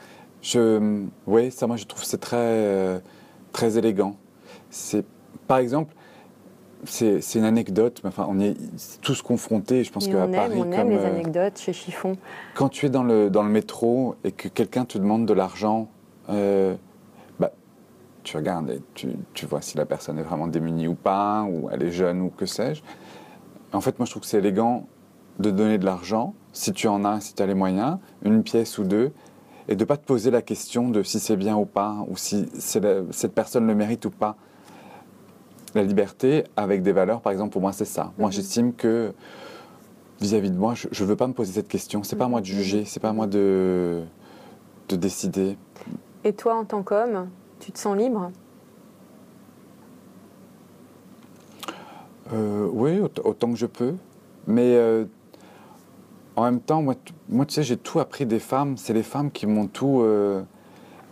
Je, 0.46 1.02
oui, 1.26 1.50
ça, 1.50 1.66
moi, 1.66 1.76
je 1.76 1.86
trouve 1.86 2.04
c'est 2.04 2.20
très, 2.20 2.36
euh, 2.36 3.00
très 3.50 3.78
élégant. 3.78 4.14
C'est, 4.70 5.04
par 5.48 5.58
exemple, 5.58 5.92
c'est 6.84 7.20
c'est 7.20 7.40
une 7.40 7.44
anecdote, 7.44 8.00
mais 8.04 8.08
enfin, 8.10 8.26
on 8.28 8.38
est 8.38 8.54
tous 9.02 9.22
confrontés. 9.22 9.82
Je 9.82 9.90
pense 9.90 10.06
qu'à 10.06 10.28
Paris, 10.28 10.52
on 10.56 10.70
aime 10.70 10.90
les 10.90 10.98
euh, 10.98 11.10
anecdotes 11.10 11.58
chez 11.58 11.72
Chiffon. 11.72 12.16
quand 12.54 12.68
tu 12.68 12.86
es 12.86 12.90
dans 12.90 13.02
le, 13.02 13.28
dans 13.28 13.42
le 13.42 13.48
métro 13.48 14.14
et 14.22 14.30
que 14.30 14.46
quelqu'un 14.46 14.84
te 14.84 14.98
demande 14.98 15.26
de 15.26 15.32
l'argent, 15.34 15.88
euh, 16.30 16.76
bah, 17.40 17.50
tu 18.22 18.36
regardes 18.36 18.70
et 18.70 18.80
tu, 18.94 19.08
tu 19.34 19.46
vois 19.46 19.62
si 19.62 19.76
la 19.76 19.84
personne 19.84 20.16
est 20.16 20.22
vraiment 20.22 20.46
démunie 20.46 20.86
ou 20.86 20.94
pas, 20.94 21.42
ou 21.42 21.68
elle 21.72 21.82
est 21.82 21.90
jeune 21.90 22.20
ou 22.20 22.30
que 22.30 22.46
sais-je. 22.46 22.82
En 23.72 23.80
fait, 23.80 23.98
moi, 23.98 24.06
je 24.06 24.12
trouve 24.12 24.22
que 24.22 24.28
c'est 24.28 24.38
élégant 24.38 24.86
de 25.40 25.50
donner 25.50 25.78
de 25.78 25.84
l'argent, 25.84 26.34
si 26.52 26.72
tu 26.72 26.86
en 26.86 27.04
as, 27.04 27.20
si 27.20 27.34
tu 27.34 27.42
as 27.42 27.46
les 27.46 27.54
moyens, 27.54 27.98
une 28.22 28.44
pièce 28.44 28.78
ou 28.78 28.84
deux, 28.84 29.12
et 29.68 29.74
de 29.76 29.80
ne 29.80 29.84
pas 29.84 29.96
te 29.96 30.04
poser 30.04 30.30
la 30.30 30.42
question 30.42 30.88
de 30.88 31.02
si 31.02 31.18
c'est 31.18 31.36
bien 31.36 31.56
ou 31.56 31.64
pas, 31.64 31.96
ou 32.08 32.16
si 32.16 32.46
la- 32.80 33.02
cette 33.10 33.32
personne 33.34 33.66
le 33.66 33.74
mérite 33.74 34.04
ou 34.04 34.10
pas. 34.10 34.36
La 35.74 35.82
liberté 35.82 36.44
avec 36.56 36.82
des 36.82 36.92
valeurs, 36.92 37.20
par 37.20 37.32
exemple, 37.32 37.52
pour 37.52 37.60
moi, 37.60 37.72
c'est 37.72 37.84
ça. 37.84 38.12
Moi, 38.18 38.28
Mhm. 38.28 38.32
j'estime 38.32 38.72
que 38.72 39.12
vis-à-vis 40.20 40.50
de 40.50 40.56
moi, 40.56 40.74
je 40.74 40.88
ne 41.02 41.08
veux 41.08 41.16
pas 41.16 41.26
me 41.26 41.34
poser 41.34 41.52
cette 41.52 41.68
question. 41.68 42.02
C'est 42.02 42.16
pas 42.16 42.24
à 42.24 42.28
moi 42.28 42.40
de 42.40 42.46
juger, 42.46 42.84
c'est 42.86 43.00
pas 43.00 43.10
à 43.10 43.12
moi 43.12 43.26
de, 43.26 44.02
de 44.88 44.96
décider. 44.96 45.58
Et 46.24 46.32
toi, 46.32 46.54
en 46.54 46.64
tant 46.64 46.82
qu'homme, 46.82 47.28
tu 47.60 47.72
te 47.72 47.78
sens 47.78 47.96
libre? 47.96 48.30
Euh, 52.32 52.68
oui, 52.72 52.98
aut- 53.00 53.10
autant 53.24 53.50
que 53.50 53.56
je 53.58 53.66
peux. 53.66 53.94
Mais 54.46 54.74
euh, 54.76 55.04
en 56.36 56.44
même 56.44 56.60
temps, 56.60 56.82
moi, 56.82 56.94
tu 57.46 57.54
sais, 57.54 57.62
j'ai 57.62 57.76
tout 57.76 57.98
appris 58.00 58.26
des 58.26 58.38
femmes. 58.38 58.76
C'est 58.76 58.92
les 58.92 59.02
femmes 59.02 59.30
qui 59.30 59.46
m'ont 59.46 59.66
tout. 59.66 60.00
euh, 60.02 60.42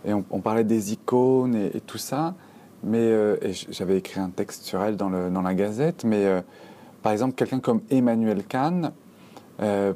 et 0.05 0.13
on, 0.13 0.23
on 0.29 0.39
parlait 0.39 0.63
des 0.63 0.93
icônes 0.93 1.55
et, 1.55 1.77
et 1.77 1.81
tout 1.81 1.97
ça. 1.97 2.35
Mais 2.83 2.99
euh, 2.99 3.37
et 3.41 3.51
j'avais 3.71 3.97
écrit 3.97 4.19
un 4.19 4.29
texte 4.29 4.63
sur 4.63 4.81
elle 4.83 4.95
dans, 4.97 5.09
le, 5.09 5.29
dans 5.31 5.41
la 5.41 5.53
Gazette. 5.55 6.03
Mais 6.03 6.25
euh, 6.25 6.41
par 7.01 7.11
exemple, 7.11 7.33
quelqu'un 7.33 7.59
comme 7.59 7.81
Emmanuel 7.89 8.43
Kahn, 8.43 8.91
euh, 9.61 9.93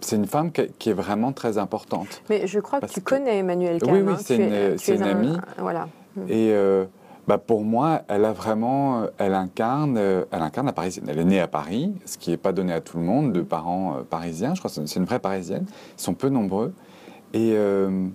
c'est 0.00 0.16
une 0.16 0.26
femme 0.26 0.50
qui, 0.50 0.62
qui 0.78 0.90
est 0.90 0.94
vraiment 0.94 1.32
très 1.32 1.58
importante. 1.58 2.22
Mais 2.30 2.46
je 2.46 2.58
crois 2.60 2.80
que 2.80 2.86
tu 2.86 3.00
que- 3.02 3.10
connais 3.10 3.38
Emmanuel 3.38 3.80
Kahn. 3.80 3.92
Oui, 3.94 4.00
oui, 4.00 4.12
hein. 4.14 4.18
c'est 4.18 4.36
une- 4.36 4.52
es- 4.52 5.02
un- 5.02 5.06
amie. 5.10 5.36
Voilà. 5.58 5.88
Et 6.28 6.50
euh, 6.52 6.84
bah, 7.32 7.38
pour 7.38 7.64
moi, 7.64 8.02
elle 8.08 8.26
a 8.26 8.32
vraiment, 8.34 9.06
elle 9.16 9.32
incarne, 9.32 9.96
euh, 9.96 10.26
elle 10.32 10.42
incarne 10.42 10.66
la 10.66 10.74
parisienne. 10.74 11.06
Elle 11.08 11.18
est 11.18 11.24
née 11.24 11.40
à 11.40 11.48
Paris, 11.48 11.94
ce 12.04 12.18
qui 12.18 12.28
n'est 12.28 12.36
pas 12.36 12.52
donné 12.52 12.74
à 12.74 12.82
tout 12.82 12.98
le 12.98 13.04
monde, 13.04 13.32
de 13.32 13.40
parents 13.40 13.96
euh, 13.96 14.02
parisiens. 14.02 14.54
Je 14.54 14.60
crois 14.60 14.70
que 14.70 14.86
c'est 14.86 14.98
une 14.98 15.06
vraie 15.06 15.18
parisienne. 15.18 15.64
Ils 15.96 16.02
sont 16.02 16.12
peu 16.12 16.28
nombreux. 16.28 16.74
Et 17.32 17.54
euh, 17.54 18.06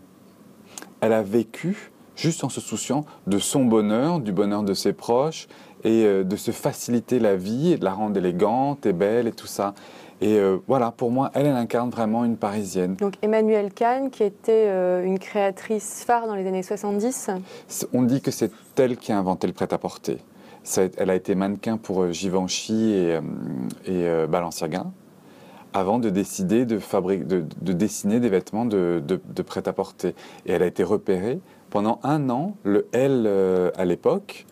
elle 1.01 1.13
a 1.13 1.24
vécu 1.24 1.91
juste 2.15 2.43
en 2.43 2.50
se 2.50 2.62
souciant 2.62 3.05
de 3.25 3.39
son 3.39 3.65
bonheur, 3.65 4.19
du 4.19 4.31
bonheur 4.31 4.62
de 4.62 4.75
ses 4.75 4.93
proches, 4.93 5.47
et 5.83 6.05
euh, 6.05 6.24
de 6.24 6.36
se 6.36 6.51
faciliter 6.51 7.17
la 7.17 7.36
vie, 7.36 7.74
et 7.74 7.77
de 7.77 7.86
la 7.86 7.93
rendre 7.93 8.17
élégante 8.17 8.86
et 8.86 8.93
belle 8.93 9.25
et 9.25 9.31
tout 9.31 9.47
ça. 9.47 9.74
Et 10.19 10.39
euh, 10.39 10.57
voilà, 10.67 10.91
pour 10.91 11.12
moi, 11.12 11.29
elle, 11.36 11.45
elle 11.45 11.55
incarne 11.55 11.89
vraiment 11.91 12.25
une 12.25 12.38
parisienne. 12.38 12.95
Donc 12.95 13.13
Emmanuel 13.21 13.71
Kahn, 13.71 14.09
qui 14.09 14.24
était 14.24 14.65
euh, 14.67 15.03
une 15.03 15.19
créatrice 15.19 16.03
phare 16.05 16.25
dans 16.27 16.33
les 16.36 16.47
années 16.47 16.63
70. 16.63 17.29
C'est- 17.67 17.88
On 17.93 18.01
dit 18.01 18.21
que 18.21 18.31
c'est 18.31 18.51
elle 18.77 18.97
qui 18.97 19.12
a 19.12 19.17
inventé 19.19 19.45
le 19.47 19.53
prêt-à-porter. 19.53 20.17
Elle 20.97 21.09
a 21.12 21.15
été 21.15 21.33
mannequin 21.36 21.77
pour 21.77 22.01
euh, 22.03 22.12
Givenchy 22.12 22.91
et, 22.93 23.19
et 23.86 24.27
Balenciaga 24.27 24.86
avant 25.74 26.00
de 26.00 26.09
décider 26.09 26.65
de, 26.65 26.79
fabri- 26.79 27.24
de, 27.25 27.43
de 27.62 27.74
dessiner 27.74 28.19
des 28.19 28.29
vêtements 28.29 28.65
de, 28.65 29.01
de- 29.05 29.21
de 29.24 29.41
prêt-à-porter. 29.43 30.15
Et 30.47 30.51
elle 30.53 30.63
a 30.63 30.65
été 30.65 30.83
repérée. 30.83 31.39
Pendant 31.69 32.00
un 32.03 32.29
an, 32.31 32.55
le 32.63 32.88
L, 32.93 33.25
euh, 33.27 33.69
à 33.77 33.86
l'époque, 33.86 34.45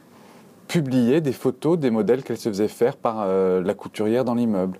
publiait 0.67 1.22
des 1.22 1.31
photos 1.31 1.79
des 1.79 1.89
modèles 1.89 2.22
qu'elle 2.24 2.38
se 2.38 2.50
faisait 2.50 2.67
faire 2.67 2.98
par 2.98 3.22
euh, 3.22 3.62
la 3.63 3.74
couturière 3.74 4.25
dans 4.25 4.36
l'immeuble. 4.36 4.77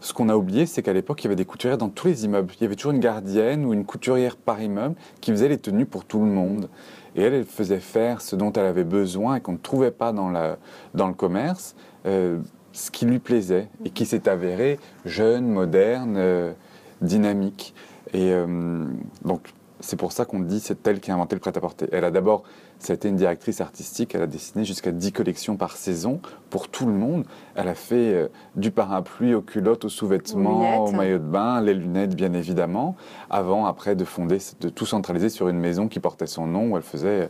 Ce 0.00 0.12
qu'on 0.12 0.28
a 0.28 0.36
oublié, 0.36 0.66
c'est 0.66 0.82
qu'à 0.82 0.92
l'époque, 0.92 1.22
il 1.22 1.24
y 1.24 1.28
avait 1.28 1.36
des 1.36 1.44
couturières 1.44 1.78
dans 1.78 1.88
tous 1.88 2.06
les 2.06 2.24
immeubles. 2.24 2.52
Il 2.58 2.62
y 2.62 2.66
avait 2.66 2.76
toujours 2.76 2.92
une 2.92 3.00
gardienne 3.00 3.64
ou 3.64 3.72
une 3.72 3.84
couturière 3.84 4.36
par 4.36 4.60
immeuble 4.60 4.94
qui 5.20 5.30
faisait 5.30 5.48
les 5.48 5.58
tenues 5.58 5.86
pour 5.86 6.04
tout 6.04 6.20
le 6.20 6.26
monde. 6.26 6.68
Et 7.14 7.22
elle, 7.22 7.32
elle 7.32 7.44
faisait 7.44 7.80
faire 7.80 8.20
ce 8.20 8.36
dont 8.36 8.52
elle 8.52 8.66
avait 8.66 8.84
besoin 8.84 9.36
et 9.36 9.40
qu'on 9.40 9.52
ne 9.52 9.58
trouvait 9.58 9.90
pas 9.90 10.12
dans, 10.12 10.28
le 10.28 11.14
commerce, 11.14 11.74
euh, 12.04 12.38
ce 12.72 12.90
qui 12.90 13.06
lui 13.06 13.18
plaisait 13.18 13.68
et 13.84 13.90
qui 13.90 14.04
s'est 14.04 14.28
avéré 14.28 14.78
jeune, 15.06 15.48
moderne, 15.48 16.16
euh, 16.18 16.52
dynamique. 17.00 17.74
Et 18.12 18.32
euh, 18.32 18.84
donc, 19.24 19.52
c'est 19.80 19.96
pour 19.96 20.12
ça 20.12 20.24
qu'on 20.24 20.40
dit 20.40 20.60
c'est 20.60 20.86
elle 20.86 21.00
qui 21.00 21.10
a 21.10 21.14
inventé 21.14 21.36
le 21.36 21.40
prêt-à-porter. 21.40 21.86
Elle 21.92 22.04
a 22.04 22.10
d'abord, 22.10 22.42
ça 22.78 22.92
a 22.92 22.94
été 22.96 23.08
une 23.08 23.16
directrice 23.16 23.60
artistique, 23.60 24.14
elle 24.14 24.22
a 24.22 24.26
dessiné 24.26 24.64
jusqu'à 24.64 24.92
10 24.92 25.12
collections 25.12 25.56
par 25.56 25.76
saison 25.76 26.20
pour 26.50 26.68
tout 26.68 26.86
le 26.86 26.92
monde. 26.92 27.24
Elle 27.54 27.68
a 27.68 27.74
fait 27.74 28.14
euh, 28.14 28.28
du 28.54 28.70
parapluie 28.70 29.34
aux 29.34 29.40
culottes, 29.42 29.84
aux 29.84 29.88
Aux 29.88 29.90
sous-vêtements, 29.90 30.60
lunettes. 30.60 30.80
aux 30.80 30.92
maillots 30.92 31.18
de 31.18 31.24
bain, 31.24 31.60
les 31.60 31.74
lunettes 31.74 32.14
bien 32.14 32.32
évidemment, 32.34 32.94
avant 33.30 33.66
après 33.66 33.96
de 33.96 34.04
fonder, 34.04 34.38
de 34.60 34.68
tout 34.68 34.86
centraliser 34.86 35.28
sur 35.30 35.48
une 35.48 35.58
maison 35.58 35.88
qui 35.88 36.00
portait 36.00 36.26
son 36.26 36.46
nom 36.46 36.70
où 36.72 36.76
elle 36.76 36.82
faisait 36.82 37.22
euh, 37.22 37.28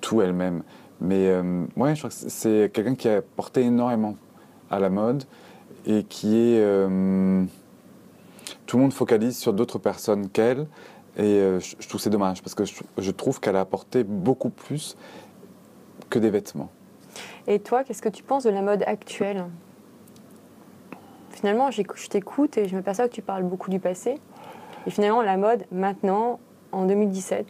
tout 0.00 0.22
elle-même. 0.22 0.62
Mais 1.00 1.28
euh, 1.28 1.64
ouais, 1.76 1.94
je 1.94 2.00
crois 2.00 2.10
que 2.10 2.16
c'est- 2.16 2.30
c'est 2.30 2.70
quelqu'un 2.72 2.94
qui 2.94 3.08
a 3.08 3.20
porté 3.22 3.60
énormément 3.62 4.16
à 4.70 4.80
la 4.80 4.88
mode 4.90 5.24
et 5.86 6.04
qui 6.04 6.36
est... 6.36 6.58
euh, 6.60 7.44
tout 8.66 8.76
le 8.78 8.82
monde 8.82 8.92
focalise 8.92 9.36
sur 9.36 9.52
d'autres 9.52 9.78
personnes 9.78 10.28
qu'elle. 10.28 10.66
Et 11.16 11.22
euh, 11.22 11.60
je, 11.60 11.88
trouve 11.88 12.00
c'est 12.00 12.10
dommage 12.10 12.42
parce 12.42 12.54
que 12.54 12.64
je, 12.64 13.10
trouve 13.10 13.40
qu'elle 13.40 13.56
a 13.56 13.60
apporté 13.60 14.04
beaucoup 14.04 14.50
plus 14.50 14.96
que 16.10 16.18
des 16.18 16.30
vêtements. 16.30 16.70
Et 17.46 17.58
toi, 17.58 17.84
qu'est-ce 17.84 18.02
que 18.02 18.08
tu 18.08 18.22
penses 18.22 18.44
de 18.44 18.50
la 18.50 18.62
mode 18.62 18.82
actuelle? 18.86 19.46
Finalement, 21.30 21.70
je 21.70 21.82
t'écoute 22.08 22.58
et 22.58 22.68
je 22.68 22.76
me 22.76 22.82
perçois 22.82 23.08
que 23.08 23.14
tu 23.14 23.22
parles 23.22 23.44
beaucoup 23.44 23.70
du 23.70 23.80
passé. 23.80 24.16
Et 24.86 24.90
finalement, 24.90 25.22
la 25.22 25.36
mode, 25.36 25.64
maintenant, 25.70 26.38
en 26.72 26.86
2017, 26.86 27.46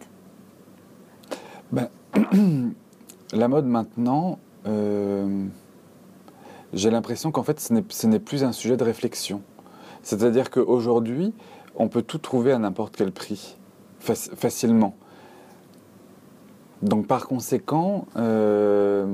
La 3.33 3.49
mode 3.49 3.67
maintenant, 3.67 4.39
euh, 4.67 5.47
j'ai 6.73 6.91
l'impression 6.91 7.31
qu'en 7.33 7.43
fait 7.43 7.61
ce 7.61 8.07
n'est- 8.07 8.19
plus 8.19 8.45
un 8.45 8.53
sujet 8.53 8.77
de 8.77 8.85
réflexion. 8.85 9.43
C'est-à-dire 10.03 10.51
qu'aujourd'hui, 10.51 11.35
on 11.75 11.89
peut 11.89 12.03
tout 12.03 12.19
trouver 12.19 12.53
à 12.53 12.59
n'importe 12.59 12.97
quel 12.97 13.13
prix, 13.13 13.57
facilement. 14.15 14.95
Donc 16.83 17.07
par 17.07 17.27
conséquent, 17.27 18.07
euh, 18.17 19.07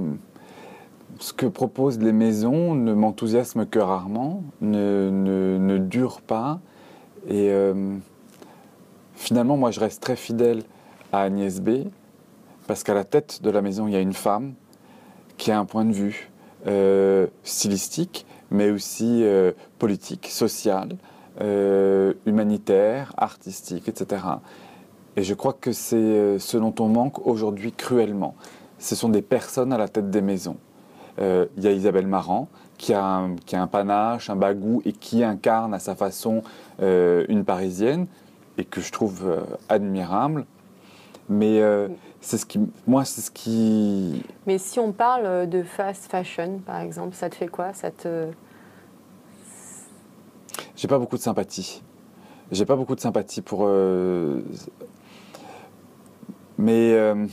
ce 1.20 1.32
que 1.32 1.46
proposent 1.46 1.98
les 2.00 2.12
maisons 2.12 2.74
ne 2.74 2.92
m'enthousiasme 2.92 3.66
que 3.66 3.78
rarement, 3.78 4.42
ne, 4.60 5.10
ne- 5.10 5.58
ne 5.58 5.78
dure 5.78 6.20
pas. 6.20 6.60
Et 7.28 7.50
euh, 7.50 7.96
finalement, 9.14 9.56
moi, 9.56 9.70
je 9.70 9.78
reste 9.80 10.02
très 10.02 10.16
fidèle 10.16 10.64
à 11.12 11.20
Agnès 11.20 11.60
B, 11.60 11.84
parce 12.66 12.82
qu'à 12.82 12.94
la 12.94 13.04
tête 13.04 13.40
de 13.42 13.50
la 13.50 13.62
maison, 13.62 13.86
il 13.86 13.92
y 13.92 13.96
a 13.96 14.00
une 14.00 14.12
femme 14.14 14.54
qui 15.36 15.52
a 15.52 15.58
un 15.58 15.64
point 15.64 15.84
de 15.84 15.92
vue 15.92 16.30
euh, 16.66 17.26
stylistique, 17.44 18.26
mais 18.50 18.70
aussi 18.70 19.24
politique, 19.78 20.28
social, 20.28 20.90
humanitaire, 22.26 23.14
artistique, 23.16 23.88
etc. 23.88 24.22
Et 25.16 25.22
je 25.22 25.34
crois 25.34 25.52
que 25.52 25.72
c'est 25.72 25.96
euh, 25.96 26.38
ce 26.38 26.56
dont 26.56 26.74
on 26.80 26.88
manque 26.88 27.26
aujourd'hui 27.26 27.72
cruellement. 27.72 28.34
Ce 28.78 28.94
sont 28.94 29.10
des 29.10 29.22
personnes 29.22 29.72
à 29.72 29.78
la 29.78 29.88
tête 29.88 30.10
des 30.10 30.22
maisons. 30.22 30.56
Euh, 31.18 31.46
Il 31.56 31.64
y 31.64 31.66
a 31.66 31.72
Isabelle 31.72 32.06
Marant, 32.06 32.48
qui 32.78 32.94
a, 32.94 33.04
un, 33.04 33.36
qui 33.36 33.54
a 33.54 33.62
un 33.62 33.66
panache, 33.66 34.30
un 34.30 34.36
bagou, 34.36 34.80
et 34.86 34.92
qui 34.92 35.22
incarne 35.22 35.74
à 35.74 35.78
sa 35.78 35.94
façon 35.94 36.42
euh, 36.80 37.26
une 37.28 37.44
Parisienne, 37.44 38.06
et 38.56 38.64
que 38.64 38.80
je 38.80 38.90
trouve 38.90 39.28
euh, 39.28 39.42
admirable. 39.68 40.46
Mais 41.28 41.62
c'est 42.20 42.36
ce 42.36 42.44
qui, 42.44 42.60
moi, 42.86 43.04
c'est 43.04 43.20
ce 43.20 43.30
qui, 43.30 44.22
Mais 44.46 44.58
si 44.58 44.80
on 44.80 44.92
parle 44.92 45.48
de 45.48 45.62
fast 45.62 46.10
fashion, 46.10 46.60
par 46.66 46.80
exemple, 46.80 47.14
ça 47.14 47.30
te 47.30 47.36
fait 47.36 47.48
quoi? 47.48 47.72
Ça 47.72 47.90
te... 47.90 48.26
j'ai 50.76 50.88
pas 50.88 50.98
beaucoup 50.98 51.16
de 51.16 51.22
sympathie. 51.22 51.82
J'ai 52.50 52.66
pas 52.66 52.76
beaucoup 52.76 52.96
de 52.96 53.00
sympathie 53.00 53.40
pour. 53.40 53.66
euh, 53.66 54.42
mais 56.62 56.92
euh, 56.94 57.26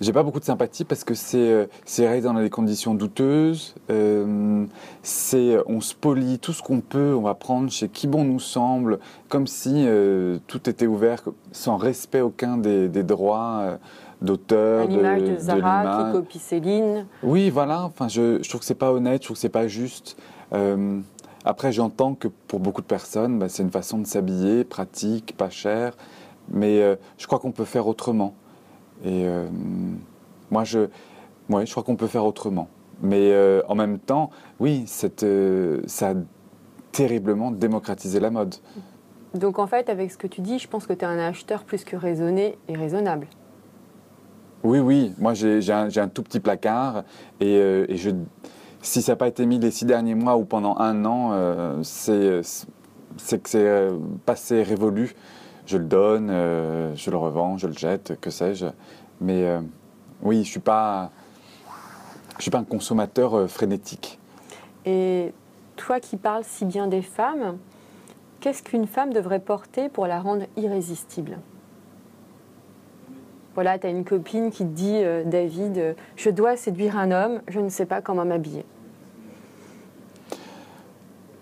j'ai 0.00 0.12
pas 0.14 0.22
beaucoup 0.22 0.40
de 0.40 0.44
sympathie 0.44 0.84
parce 0.84 1.04
que 1.04 1.14
c'est 1.14 1.36
euh, 1.36 1.66
réalisé 1.98 2.26
dans 2.26 2.34
des 2.34 2.48
conditions 2.48 2.94
douteuses. 2.94 3.74
euh, 3.90 4.64
c'est 5.02 5.58
on 5.66 5.80
spolie 5.82 6.38
tout 6.38 6.54
ce 6.54 6.62
qu'on 6.62 6.80
peut. 6.80 7.14
On 7.14 7.20
va 7.20 7.34
prendre 7.34 7.70
chez 7.70 7.88
qui 7.88 8.06
bon 8.06 8.24
nous 8.24 8.40
semble, 8.40 8.98
comme 9.28 9.46
si 9.46 9.84
euh, 9.86 10.38
tout 10.46 10.70
était 10.70 10.86
ouvert 10.86 11.22
sans 11.52 11.76
respect 11.76 12.22
aucun 12.22 12.56
des, 12.56 12.88
des 12.88 13.02
droits 13.02 13.78
d'auteur. 14.22 14.84
À 14.84 14.86
l'image 14.86 15.22
de, 15.22 15.34
de 15.34 15.38
Zara 15.38 16.06
qui 16.06 16.12
copie 16.12 16.38
Céline. 16.38 17.06
Oui, 17.22 17.50
voilà. 17.50 17.84
Enfin, 17.84 18.08
je, 18.08 18.42
je 18.42 18.48
trouve 18.48 18.60
que 18.60 18.66
c'est 18.66 18.74
pas 18.74 18.92
honnête, 18.92 19.22
je 19.22 19.26
trouve 19.26 19.36
que 19.36 19.40
c'est 19.40 19.48
pas 19.50 19.68
juste. 19.68 20.16
Euh, 20.52 20.98
après, 21.44 21.72
j'entends 21.72 22.14
que 22.14 22.28
pour 22.48 22.60
beaucoup 22.60 22.82
de 22.82 22.86
personnes, 22.86 23.38
bah, 23.38 23.48
c'est 23.48 23.62
une 23.62 23.70
façon 23.70 23.98
de 23.98 24.06
s'habiller, 24.06 24.64
pratique, 24.64 25.34
pas 25.36 25.48
cher. 25.50 25.94
Mais 26.50 26.80
euh, 26.80 26.96
je 27.18 27.26
crois 27.26 27.38
qu'on 27.38 27.52
peut 27.52 27.64
faire 27.64 27.86
autrement. 27.86 28.34
Et 29.04 29.24
euh, 29.24 29.48
moi, 30.50 30.64
je, 30.64 30.88
ouais, 31.48 31.66
je 31.66 31.70
crois 31.70 31.82
qu'on 31.82 31.96
peut 31.96 32.06
faire 32.06 32.24
autrement. 32.24 32.68
Mais 33.02 33.32
euh, 33.32 33.62
en 33.68 33.74
même 33.74 33.98
temps, 33.98 34.30
oui, 34.58 34.84
cette, 34.86 35.24
ça 35.86 36.10
a 36.10 36.14
terriblement 36.92 37.50
démocratisé 37.50 38.20
la 38.20 38.30
mode. 38.30 38.54
Donc 39.34 39.58
en 39.58 39.66
fait, 39.66 39.88
avec 39.88 40.10
ce 40.10 40.18
que 40.18 40.26
tu 40.26 40.40
dis, 40.40 40.58
je 40.58 40.68
pense 40.68 40.86
que 40.86 40.92
tu 40.92 41.00
es 41.00 41.08
un 41.08 41.18
acheteur 41.18 41.64
plus 41.64 41.84
que 41.84 41.96
raisonné 41.96 42.58
et 42.68 42.76
raisonnable. 42.76 43.28
Oui, 44.62 44.80
oui. 44.80 45.14
Moi, 45.18 45.32
j'ai 45.34 45.72
un, 45.72 46.08
tout 46.08 46.22
petit 46.22 46.40
placard 46.40 47.04
et, 47.40 47.54
et 47.54 47.96
je, 47.96 48.10
si 48.82 49.02
ça 49.02 49.12
n'a 49.12 49.16
pas 49.16 49.28
été 49.28 49.46
mis 49.46 49.58
les 49.58 49.70
six 49.70 49.84
derniers 49.84 50.14
mois 50.14 50.36
ou 50.36 50.44
pendant 50.44 50.76
un 50.78 51.04
an, 51.04 51.30
euh, 51.32 51.80
c'est 51.82 53.42
que 53.42 53.48
c'est 53.48 53.88
passé 54.24 54.62
révolu. 54.62 55.14
Je 55.70 55.76
le 55.76 55.84
donne, 55.84 56.30
euh, 56.30 56.96
je 56.96 57.12
le 57.12 57.16
revends, 57.16 57.56
je 57.56 57.68
le 57.68 57.72
jette, 57.74 58.18
que 58.20 58.28
sais-je. 58.28 58.66
Mais 59.20 59.44
euh, 59.44 59.60
oui, 60.20 60.42
je 60.42 60.50
suis 60.50 60.58
pas, 60.58 61.12
je 62.38 62.42
suis 62.42 62.50
pas 62.50 62.58
un 62.58 62.64
consommateur 62.64 63.34
euh, 63.34 63.46
frénétique. 63.46 64.18
Et 64.84 65.32
toi 65.76 66.00
qui 66.00 66.16
parles 66.16 66.42
si 66.42 66.64
bien 66.64 66.88
des 66.88 67.02
femmes, 67.02 67.56
qu'est-ce 68.40 68.64
qu'une 68.64 68.88
femme 68.88 69.12
devrait 69.12 69.38
porter 69.38 69.88
pour 69.88 70.08
la 70.08 70.18
rendre 70.18 70.46
irrésistible? 70.56 71.38
Voilà, 73.54 73.78
tu 73.78 73.86
as 73.86 73.90
une 73.90 74.04
copine 74.04 74.50
qui 74.50 74.64
te 74.64 74.72
dit, 74.72 75.02
David, 75.26 75.94
je 76.16 76.30
dois 76.30 76.56
séduire 76.56 76.98
un 76.98 77.12
homme, 77.12 77.42
je 77.46 77.60
ne 77.60 77.68
sais 77.68 77.86
pas 77.86 78.00
comment 78.00 78.24
m'habiller. 78.24 78.64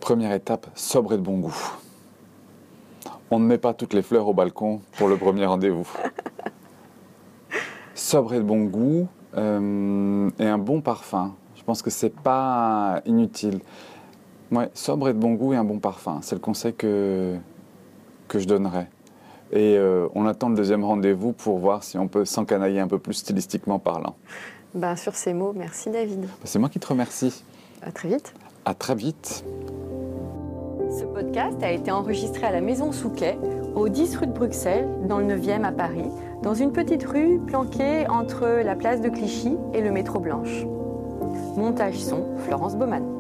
Première 0.01 0.33
étape, 0.33 0.67
sobre 0.75 1.15
et 1.15 1.17
de 1.17 1.23
bon 1.23 1.39
goût. 1.39 1.79
On 3.31 3.39
ne 3.39 3.47
met 3.47 3.59
pas 3.59 3.75
toutes 3.75 3.93
les 3.93 4.03
fleurs 4.03 4.27
au 4.27 4.35
balcon 4.35 4.81
pour 4.97 5.09
le 5.09 5.17
premier 5.17 5.45
rendez-vous. 5.45 5.89
Sobre 7.95 8.35
et 8.35 8.39
de 8.39 8.43
bon 8.43 8.65
goût 8.65 9.09
euh, 9.37 10.31
et 10.39 10.47
un 10.47 10.59
bon 10.59 10.81
parfum. 10.81 11.35
Je 11.57 11.63
pense 11.63 11.83
que 11.83 11.91
c'est 11.91 12.15
pas 12.15 13.03
inutile. 13.05 13.61
Ouais, 14.51 14.71
sobre 14.73 15.09
et 15.09 15.13
de 15.13 15.19
bon 15.19 15.35
goût 15.35 15.53
et 15.53 15.57
un 15.57 15.65
bon 15.65 15.79
parfum. 15.79 16.21
C'est 16.23 16.35
le 16.35 16.41
conseil 16.41 16.73
que, 16.73 17.37
que 18.29 18.39
je 18.39 18.47
donnerais. 18.47 18.89
Et 19.53 19.77
euh, 19.77 20.09
on 20.15 20.27
attend 20.27 20.49
le 20.49 20.57
deuxième 20.57 20.85
rendez-vous 20.85 21.33
pour 21.33 21.59
voir 21.59 21.83
si 21.83 21.99
on 21.99 22.09
peut 22.09 22.25
s'encanailler 22.25 22.81
un 22.81 22.89
peu 22.89 22.99
plus 22.99 23.15
stylistiquement 23.15 23.79
parlant. 23.79 24.17
Ben, 24.75 24.97
sur 24.97 25.15
ces 25.15 25.35
mots, 25.35 25.53
merci 25.55 25.91
David. 25.91 26.29
C'est 26.45 26.59
moi 26.59 26.69
qui 26.69 26.79
te 26.79 26.87
remercie. 26.87 27.45
À 27.83 27.91
très 27.91 28.09
vite. 28.09 28.35
À 28.65 28.75
très 28.75 28.95
vite. 28.95 29.45
Ce 30.91 31.05
podcast 31.05 31.63
a 31.63 31.71
été 31.71 31.91
enregistré 31.91 32.47
à 32.47 32.51
la 32.51 32.63
Maison 32.63 32.93
Souquet, 32.93 33.39
au 33.75 33.89
10 33.89 34.17
rue 34.17 34.27
de 34.27 34.33
Bruxelles, 34.33 34.89
dans 35.07 35.19
le 35.19 35.27
9e 35.27 35.65
à 35.65 35.73
Paris, 35.73 36.11
dans 36.43 36.55
une 36.55 36.73
petite 36.73 37.05
rue 37.05 37.39
planquée 37.47 38.09
entre 38.09 38.63
la 38.65 38.75
place 38.75 39.01
de 39.03 39.11
Clichy 39.11 39.57
et 39.75 39.83
le 39.83 39.91
métro 39.91 40.19
Blanche. 40.19 40.65
Montage 41.57 41.99
son, 41.99 42.25
Florence 42.39 42.77
Baumann. 42.77 43.18